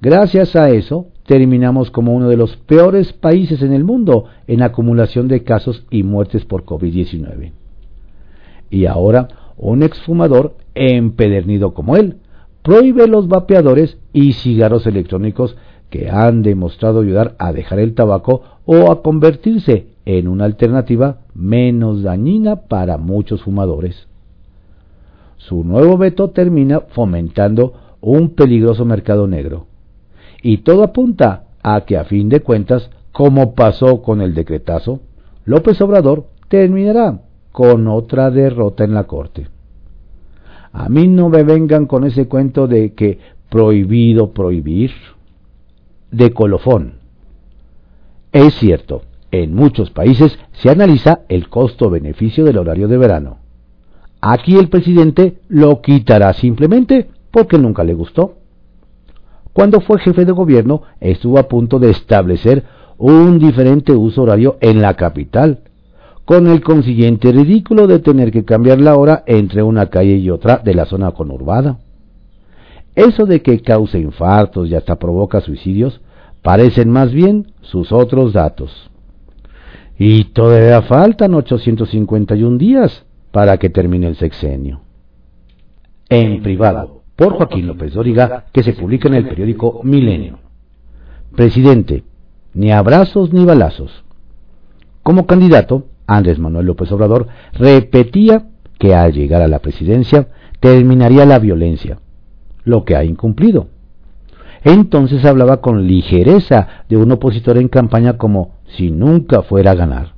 Gracias 0.00 0.56
a 0.56 0.70
eso, 0.70 1.06
terminamos 1.26 1.90
como 1.90 2.14
uno 2.14 2.28
de 2.28 2.36
los 2.36 2.56
peores 2.56 3.12
países 3.12 3.62
en 3.62 3.72
el 3.72 3.84
mundo 3.84 4.26
en 4.46 4.62
acumulación 4.62 5.28
de 5.28 5.42
casos 5.44 5.84
y 5.90 6.02
muertes 6.02 6.44
por 6.44 6.64
COVID-19. 6.64 7.52
Y 8.70 8.86
ahora, 8.86 9.28
un 9.58 9.82
exfumador 9.82 10.54
empedernido 10.74 11.74
como 11.74 11.96
él 11.96 12.16
prohíbe 12.62 13.06
los 13.06 13.28
vapeadores 13.28 13.98
y 14.12 14.32
cigarros 14.34 14.86
electrónicos 14.86 15.56
que 15.90 16.10
han 16.10 16.42
demostrado 16.42 17.00
ayudar 17.00 17.34
a 17.38 17.52
dejar 17.52 17.78
el 17.78 17.94
tabaco 17.94 18.42
o 18.66 18.90
a 18.90 19.02
convertirse 19.02 19.86
en 20.04 20.28
una 20.28 20.44
alternativa 20.44 21.20
menos 21.34 22.02
dañina 22.02 22.56
para 22.56 22.98
muchos 22.98 23.42
fumadores. 23.42 24.06
Su 25.36 25.64
nuevo 25.64 25.96
veto 25.96 26.30
termina 26.30 26.80
fomentando 26.80 27.74
un 28.00 28.30
peligroso 28.30 28.84
mercado 28.84 29.26
negro 29.26 29.66
y 30.42 30.58
todo 30.58 30.82
apunta 30.82 31.44
a 31.62 31.82
que 31.82 31.96
a 31.96 32.04
fin 32.04 32.28
de 32.28 32.40
cuentas, 32.40 32.90
como 33.12 33.54
pasó 33.54 34.02
con 34.02 34.20
el 34.20 34.34
decretazo, 34.34 35.00
López 35.44 35.80
Obrador 35.80 36.26
terminará 36.48 37.22
con 37.58 37.88
otra 37.88 38.30
derrota 38.30 38.84
en 38.84 38.94
la 38.94 39.08
Corte. 39.08 39.48
A 40.72 40.88
mí 40.88 41.08
no 41.08 41.28
me 41.28 41.42
vengan 41.42 41.86
con 41.86 42.04
ese 42.04 42.28
cuento 42.28 42.68
de 42.68 42.94
que 42.94 43.18
prohibido 43.50 44.30
prohibir, 44.30 44.92
de 46.12 46.32
colofón. 46.32 47.00
Es 48.30 48.54
cierto, 48.54 49.02
en 49.32 49.56
muchos 49.56 49.90
países 49.90 50.38
se 50.52 50.70
analiza 50.70 51.22
el 51.28 51.48
costo-beneficio 51.48 52.44
del 52.44 52.58
horario 52.58 52.86
de 52.86 52.96
verano. 52.96 53.38
Aquí 54.20 54.56
el 54.56 54.68
presidente 54.68 55.40
lo 55.48 55.82
quitará 55.82 56.34
simplemente 56.34 57.08
porque 57.32 57.58
nunca 57.58 57.82
le 57.82 57.94
gustó. 57.94 58.36
Cuando 59.52 59.80
fue 59.80 59.98
jefe 59.98 60.24
de 60.24 60.30
gobierno, 60.30 60.82
estuvo 61.00 61.40
a 61.40 61.48
punto 61.48 61.80
de 61.80 61.90
establecer 61.90 62.62
un 62.98 63.40
diferente 63.40 63.90
uso 63.90 64.22
horario 64.22 64.58
en 64.60 64.80
la 64.80 64.94
capital, 64.94 65.64
con 66.28 66.46
el 66.46 66.60
consiguiente 66.60 67.32
ridículo 67.32 67.86
de 67.86 68.00
tener 68.00 68.30
que 68.30 68.44
cambiar 68.44 68.78
la 68.82 68.98
hora 68.98 69.24
entre 69.24 69.62
una 69.62 69.86
calle 69.86 70.16
y 70.16 70.28
otra 70.28 70.58
de 70.62 70.74
la 70.74 70.84
zona 70.84 71.12
conurbada. 71.12 71.78
Eso 72.94 73.24
de 73.24 73.40
que 73.40 73.62
cause 73.62 73.98
infartos 73.98 74.68
y 74.68 74.74
hasta 74.74 74.96
provoca 74.96 75.40
suicidios 75.40 76.02
parecen 76.42 76.90
más 76.90 77.12
bien 77.14 77.52
sus 77.62 77.92
otros 77.92 78.34
datos. 78.34 78.90
Y 79.98 80.24
todavía 80.24 80.82
faltan 80.82 81.32
851 81.32 82.58
días 82.58 83.06
para 83.30 83.56
que 83.56 83.70
termine 83.70 84.06
el 84.06 84.16
sexenio. 84.16 84.82
En 86.10 86.42
privado 86.42 87.04
por 87.16 87.38
Joaquín 87.38 87.66
López 87.66 87.94
Dóriga, 87.94 88.44
que 88.52 88.62
se 88.62 88.74
publica 88.74 89.08
en 89.08 89.14
el 89.14 89.26
periódico 89.26 89.80
Milenio. 89.82 90.40
Presidente, 91.34 92.04
ni 92.52 92.70
abrazos 92.70 93.32
ni 93.32 93.46
balazos. 93.46 94.04
Como 95.02 95.26
candidato, 95.26 95.86
Andrés 96.08 96.38
Manuel 96.38 96.66
López 96.66 96.90
Obrador 96.90 97.28
repetía 97.52 98.46
que 98.78 98.94
al 98.94 99.12
llegar 99.12 99.42
a 99.42 99.48
la 99.48 99.60
presidencia 99.60 100.28
terminaría 100.58 101.26
la 101.26 101.38
violencia, 101.38 101.98
lo 102.64 102.84
que 102.84 102.96
ha 102.96 103.04
incumplido. 103.04 103.68
Entonces 104.64 105.24
hablaba 105.24 105.60
con 105.60 105.86
ligereza 105.86 106.84
de 106.88 106.96
un 106.96 107.12
opositor 107.12 107.58
en 107.58 107.68
campaña 107.68 108.16
como 108.16 108.54
si 108.76 108.90
nunca 108.90 109.42
fuera 109.42 109.72
a 109.72 109.76
ganar. 109.76 110.14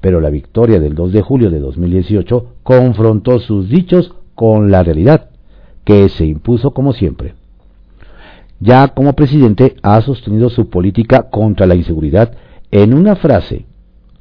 Pero 0.00 0.20
la 0.20 0.30
victoria 0.30 0.80
del 0.80 0.94
2 0.94 1.12
de 1.12 1.22
julio 1.22 1.50
de 1.50 1.60
2018 1.60 2.54
confrontó 2.62 3.38
sus 3.38 3.68
dichos 3.68 4.14
con 4.34 4.70
la 4.70 4.82
realidad 4.82 5.30
que 5.84 6.08
se 6.08 6.24
impuso 6.24 6.72
como 6.72 6.92
siempre. 6.92 7.34
Ya 8.60 8.88
como 8.88 9.12
presidente 9.12 9.76
ha 9.82 10.00
sostenido 10.00 10.48
su 10.50 10.68
política 10.68 11.30
contra 11.30 11.66
la 11.66 11.74
inseguridad 11.74 12.32
en 12.70 12.94
una 12.94 13.16
frase, 13.16 13.66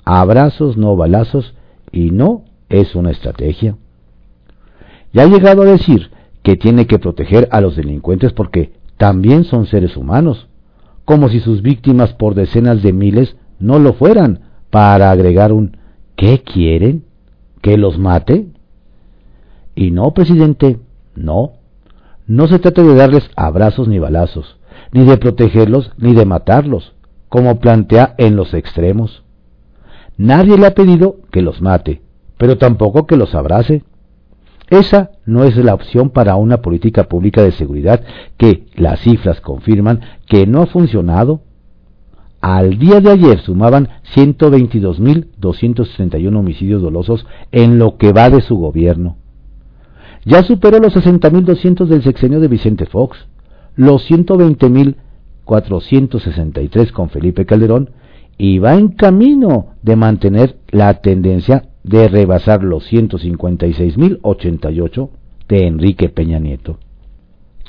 abrazos 0.08 0.78
no 0.78 0.96
balazos 0.96 1.54
y 1.92 2.12
no 2.12 2.46
es 2.70 2.96
una 2.96 3.12
estrategia. 3.12 3.76
Ya 5.12 5.24
ha 5.24 5.28
llegado 5.28 5.64
a 5.64 5.66
decir 5.66 6.12
que 6.44 6.56
tiene 6.56 6.88
que 6.88 6.98
proteger 6.98 7.50
a 7.52 7.60
los 7.60 7.76
delincuentes 7.76 8.32
porque 8.32 8.72
también 8.96 9.44
son 9.44 9.66
seres 9.66 9.98
humanos, 9.98 10.48
como 11.04 11.28
si 11.28 11.42
sus 11.42 11.62
víctimas 11.62 12.14
por 12.14 12.36
decenas 12.36 12.82
de 12.84 12.94
miles 12.94 13.36
no 13.60 13.80
lo 13.80 13.94
fueran, 13.94 14.40
para 14.70 15.12
agregar 15.12 15.52
un 15.52 15.76
¿qué 16.16 16.42
quieren? 16.42 17.04
¿Que 17.62 17.78
los 17.78 17.98
mate? 18.00 18.48
Y 19.76 19.92
no, 19.92 20.14
presidente, 20.14 20.80
no. 21.16 21.54
No 22.28 22.48
se 22.48 22.60
trata 22.60 22.82
de 22.82 22.96
darles 22.96 23.30
abrazos 23.36 23.90
ni 23.90 24.00
balazos, 24.00 24.58
ni 24.94 25.04
de 25.04 25.18
protegerlos 25.18 25.92
ni 25.98 26.14
de 26.14 26.26
matarlos, 26.26 26.94
como 27.28 27.60
plantea 27.60 28.16
en 28.18 28.38
los 28.38 28.54
extremos. 28.54 29.24
Nadie 30.18 30.58
le 30.58 30.66
ha 30.66 30.74
pedido 30.74 31.18
que 31.32 31.44
los 31.44 31.62
mate, 31.62 32.02
pero 32.38 32.58
tampoco 32.58 33.06
que 33.06 33.18
los 33.18 33.36
abrace. 33.36 33.84
Esa 34.70 35.12
no 35.26 35.46
es 35.46 35.56
la 35.56 35.74
opción 35.74 36.10
para 36.10 36.36
una 36.36 36.62
política 36.62 37.06
pública 37.06 37.42
de 37.44 37.52
seguridad 37.52 38.04
que 38.38 38.66
las 38.76 39.00
cifras 39.02 39.40
confirman 39.40 40.02
que 40.28 40.46
no 40.48 40.62
ha 40.62 40.66
funcionado. 40.66 41.40
Al 42.42 42.78
día 42.78 43.00
de 43.00 43.12
ayer 43.12 43.40
sumaban 43.40 43.88
122.231 44.16 46.36
homicidios 46.36 46.82
dolosos 46.82 47.26
en 47.52 47.80
lo 47.80 47.96
que 47.98 48.12
va 48.12 48.30
de 48.30 48.42
su 48.42 48.58
gobierno. 48.58 49.16
Ya 50.26 50.44
superó 50.44 50.80
los 50.80 50.94
60.200 50.96 51.86
del 51.86 52.04
sexenio 52.04 52.42
de 52.42 52.50
Vicente 52.50 52.86
Fox, 52.86 53.18
los 53.76 54.10
120.463 54.10 56.92
con 56.92 57.10
Felipe 57.10 57.46
Calderón 57.46 57.92
y 58.38 58.60
va 58.60 58.76
en 58.76 58.90
camino 58.90 59.70
de 59.82 59.96
mantener 59.96 60.58
la 60.70 61.02
tendencia 61.02 61.70
de 61.84 62.08
rebasar 62.08 62.64
los 62.64 62.88
156.088 62.92 65.10
de 65.48 65.68
Enrique 65.68 66.10
Peña 66.10 66.38
Nieto. 66.40 66.78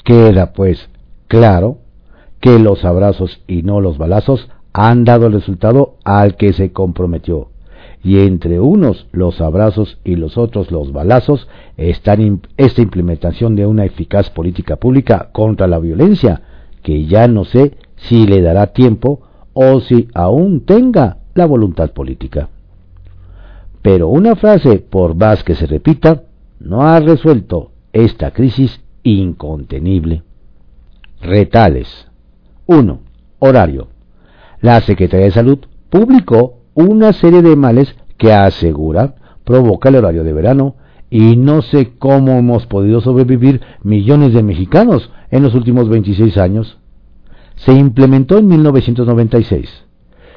Queda 0.05 0.53
pues 0.53 0.91
claro 1.27 1.79
que 2.41 2.59
los 2.59 2.85
abrazos 2.85 3.41
y 3.47 3.63
no 3.63 3.81
los 3.81 3.97
balazos 3.99 4.51
han 4.73 5.05
dado 5.05 5.27
el 5.27 5.33
resultado 5.33 5.97
al 6.05 6.37
que 6.37 6.53
se 6.53 6.73
comprometió 6.73 7.49
y 8.03 8.21
entre 8.21 8.61
unos 8.61 9.07
los 9.13 9.41
abrazos 9.41 9.99
y 10.05 10.17
los 10.17 10.39
otros 10.39 10.71
los 10.71 10.93
balazos, 10.93 11.49
están 11.77 12.43
esta 12.57 12.83
implementación 12.83 13.57
de 13.57 13.67
una 13.67 13.85
eficaz 13.85 14.31
política 14.31 14.77
pública 14.77 15.31
contra 15.33 15.67
la 15.67 15.79
violencia, 15.79 16.43
que 16.83 17.07
ya 17.07 17.29
no 17.29 17.45
sé 17.45 17.75
si 17.97 18.27
le 18.27 18.41
dará 18.41 18.69
tiempo 18.69 19.23
o 19.61 19.81
si 19.81 20.07
aún 20.15 20.61
tenga 20.61 21.17
la 21.35 21.45
voluntad 21.45 21.91
política. 21.91 22.49
Pero 23.83 24.07
una 24.07 24.37
frase, 24.37 24.79
por 24.79 25.17
más 25.17 25.43
que 25.43 25.57
se 25.57 25.67
repita, 25.67 26.23
no 26.61 26.83
ha 26.83 27.01
resuelto 27.01 27.73
esta 27.93 28.31
crisis 28.31 28.81
incontenible. 29.03 30.23
Retales. 31.21 32.07
1. 32.67 33.01
Horario. 33.41 33.89
La 34.61 34.81
Secretaría 34.81 35.27
de 35.27 35.33
Salud 35.33 35.59
publicó 35.91 36.61
una 36.75 37.13
serie 37.13 37.43
de 37.43 37.57
males 37.57 37.97
que 38.17 38.33
asegura 38.33 39.17
provoca 39.43 39.89
el 39.89 39.97
horario 39.97 40.23
de 40.23 40.35
verano 40.35 40.77
y 41.11 41.35
no 41.35 41.63
sé 41.63 41.95
cómo 41.99 42.39
hemos 42.39 42.67
podido 42.67 43.01
sobrevivir 43.01 43.61
millones 43.83 44.35
de 44.35 44.45
mexicanos 44.45 45.11
en 45.33 45.43
los 45.43 45.57
últimos 45.57 45.89
26 45.89 46.39
años. 46.39 46.79
Se 47.59 47.73
implementó 47.73 48.39
en 48.39 48.49
1996 48.49 49.69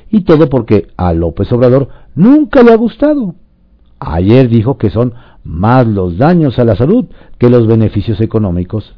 y 0.09 0.21
todo 0.21 0.49
porque 0.49 0.87
a 0.97 1.13
López 1.13 1.51
Obrador 1.51 1.87
nunca 2.15 2.63
le 2.63 2.71
ha 2.71 2.77
gustado. 2.77 3.35
Ayer 3.99 4.49
dijo 4.49 4.77
que 4.77 4.89
son 4.89 5.13
más 5.43 5.87
los 5.87 6.17
daños 6.17 6.59
a 6.59 6.65
la 6.65 6.75
salud 6.75 7.05
que 7.37 7.49
los 7.49 7.67
beneficios 7.67 8.19
económicos 8.21 8.95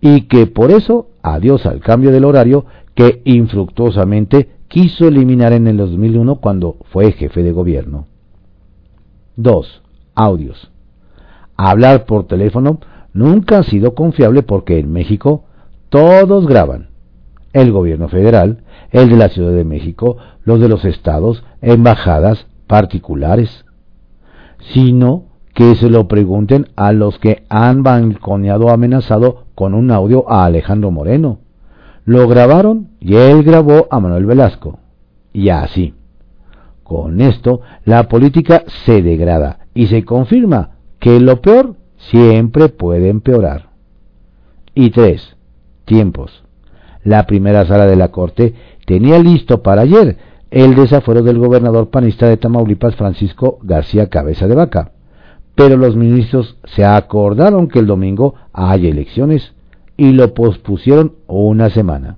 y 0.00 0.22
que 0.22 0.46
por 0.46 0.70
eso 0.70 1.08
adiós 1.22 1.66
al 1.66 1.80
cambio 1.80 2.12
del 2.12 2.24
horario 2.24 2.66
que 2.94 3.22
infructuosamente 3.24 4.50
quiso 4.68 5.08
eliminar 5.08 5.52
en 5.52 5.66
el 5.66 5.76
2001 5.76 6.36
cuando 6.36 6.76
fue 6.92 7.12
jefe 7.12 7.42
de 7.42 7.52
gobierno. 7.52 8.06
2. 9.36 9.82
Audios. 10.14 10.70
Hablar 11.56 12.06
por 12.06 12.26
teléfono 12.26 12.80
nunca 13.12 13.58
ha 13.58 13.62
sido 13.62 13.94
confiable 13.94 14.42
porque 14.42 14.78
en 14.78 14.92
México 14.92 15.44
todos 15.88 16.46
graban. 16.46 16.93
El 17.54 17.72
gobierno 17.72 18.08
federal, 18.08 18.58
el 18.90 19.08
de 19.08 19.16
la 19.16 19.30
Ciudad 19.30 19.52
de 19.52 19.64
México, 19.64 20.18
los 20.44 20.60
de 20.60 20.68
los 20.68 20.84
estados, 20.84 21.42
embajadas, 21.62 22.46
particulares, 22.66 23.64
sino 24.72 25.24
que 25.54 25.76
se 25.76 25.88
lo 25.88 26.08
pregunten 26.08 26.68
a 26.76 26.92
los 26.92 27.18
que 27.18 27.44
han 27.48 27.82
balconeado 27.82 28.70
amenazado 28.70 29.44
con 29.54 29.72
un 29.74 29.90
audio 29.90 30.30
a 30.30 30.44
Alejandro 30.44 30.90
Moreno. 30.90 31.38
Lo 32.04 32.28
grabaron 32.28 32.88
y 33.00 33.14
él 33.14 33.44
grabó 33.44 33.86
a 33.90 34.00
Manuel 34.00 34.26
Velasco. 34.26 34.80
Y 35.32 35.48
así. 35.48 35.94
Con 36.82 37.20
esto, 37.20 37.60
la 37.84 38.08
política 38.08 38.64
se 38.84 39.00
degrada 39.00 39.60
y 39.74 39.86
se 39.86 40.04
confirma 40.04 40.70
que 40.98 41.18
lo 41.20 41.40
peor 41.40 41.76
siempre 41.96 42.68
puede 42.68 43.08
empeorar. 43.08 43.70
Y 44.74 44.90
tres, 44.90 45.36
tiempos. 45.84 46.43
La 47.04 47.26
primera 47.26 47.66
sala 47.66 47.86
de 47.86 47.96
la 47.96 48.08
Corte 48.08 48.54
tenía 48.86 49.18
listo 49.18 49.62
para 49.62 49.82
ayer 49.82 50.16
el 50.50 50.74
desafuero 50.74 51.22
del 51.22 51.38
gobernador 51.38 51.90
panista 51.90 52.28
de 52.28 52.38
Tamaulipas 52.38 52.96
Francisco 52.96 53.58
García 53.62 54.08
Cabeza 54.08 54.48
de 54.48 54.54
Vaca. 54.54 54.92
Pero 55.54 55.76
los 55.76 55.96
ministros 55.96 56.56
se 56.64 56.84
acordaron 56.84 57.68
que 57.68 57.78
el 57.78 57.86
domingo 57.86 58.34
hay 58.52 58.88
elecciones 58.88 59.52
y 59.96 60.12
lo 60.12 60.32
pospusieron 60.34 61.14
una 61.26 61.70
semana. 61.70 62.16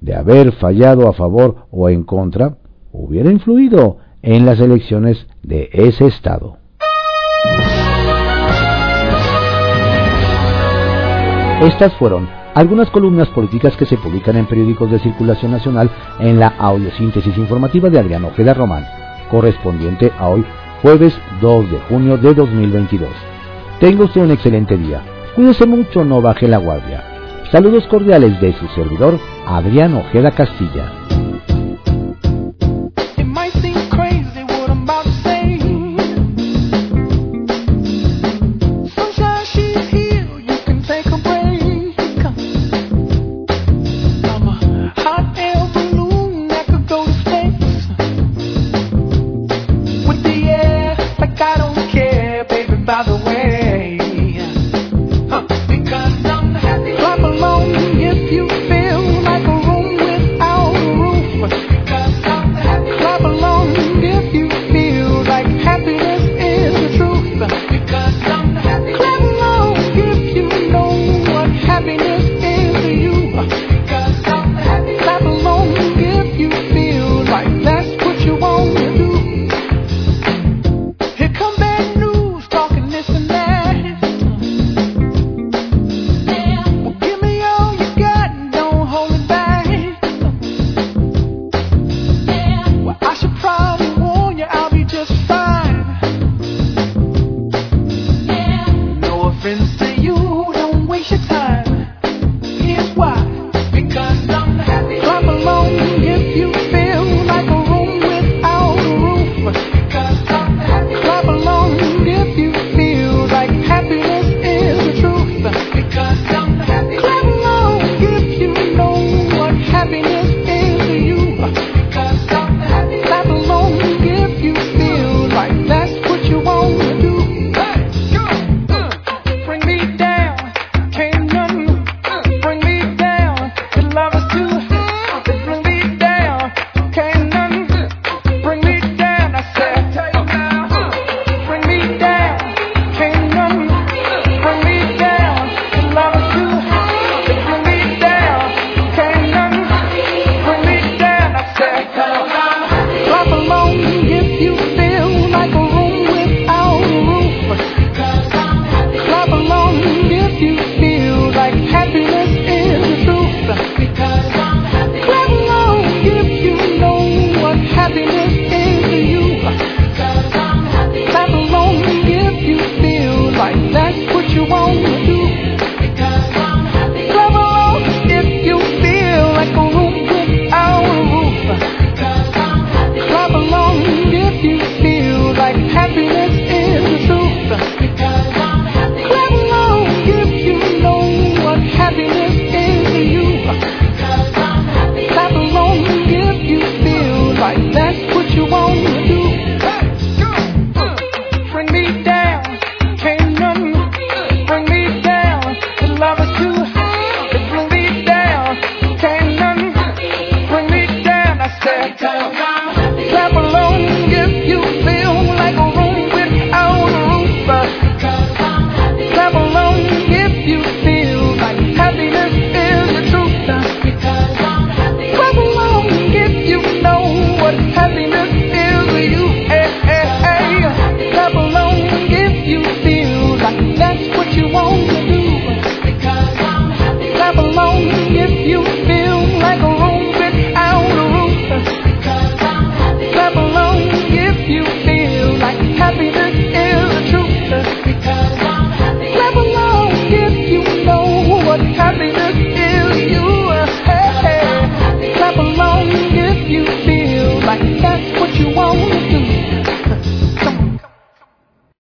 De 0.00 0.14
haber 0.14 0.52
fallado 0.52 1.08
a 1.08 1.12
favor 1.12 1.66
o 1.70 1.88
en 1.90 2.04
contra, 2.04 2.56
hubiera 2.92 3.30
influido 3.30 3.98
en 4.22 4.46
las 4.46 4.60
elecciones 4.60 5.26
de 5.42 5.68
ese 5.72 6.06
estado. 6.06 6.56
Estas 11.62 11.92
fueron 11.94 12.39
algunas 12.54 12.90
columnas 12.90 13.28
políticas 13.28 13.76
que 13.76 13.86
se 13.86 13.96
publican 13.96 14.36
en 14.36 14.46
periódicos 14.46 14.90
de 14.90 14.98
circulación 14.98 15.52
nacional 15.52 15.90
en 16.18 16.38
la 16.38 16.48
audiosíntesis 16.58 17.36
informativa 17.36 17.88
de 17.88 17.98
Adrián 17.98 18.24
Ojeda 18.24 18.54
Román, 18.54 18.86
correspondiente 19.30 20.12
a 20.18 20.28
hoy, 20.28 20.44
jueves 20.82 21.16
2 21.40 21.70
de 21.70 21.78
junio 21.88 22.16
de 22.16 22.34
2022. 22.34 23.10
Tenga 23.78 24.04
usted 24.04 24.22
un 24.22 24.32
excelente 24.32 24.76
día. 24.76 25.02
Cuídese 25.34 25.66
mucho, 25.66 26.04
no 26.04 26.20
baje 26.20 26.48
la 26.48 26.58
guardia. 26.58 27.04
Saludos 27.50 27.86
cordiales 27.86 28.40
de 28.40 28.52
su 28.52 28.66
servidor, 28.68 29.18
Adrián 29.46 29.94
Ojeda 29.94 30.30
Castilla. 30.30 30.92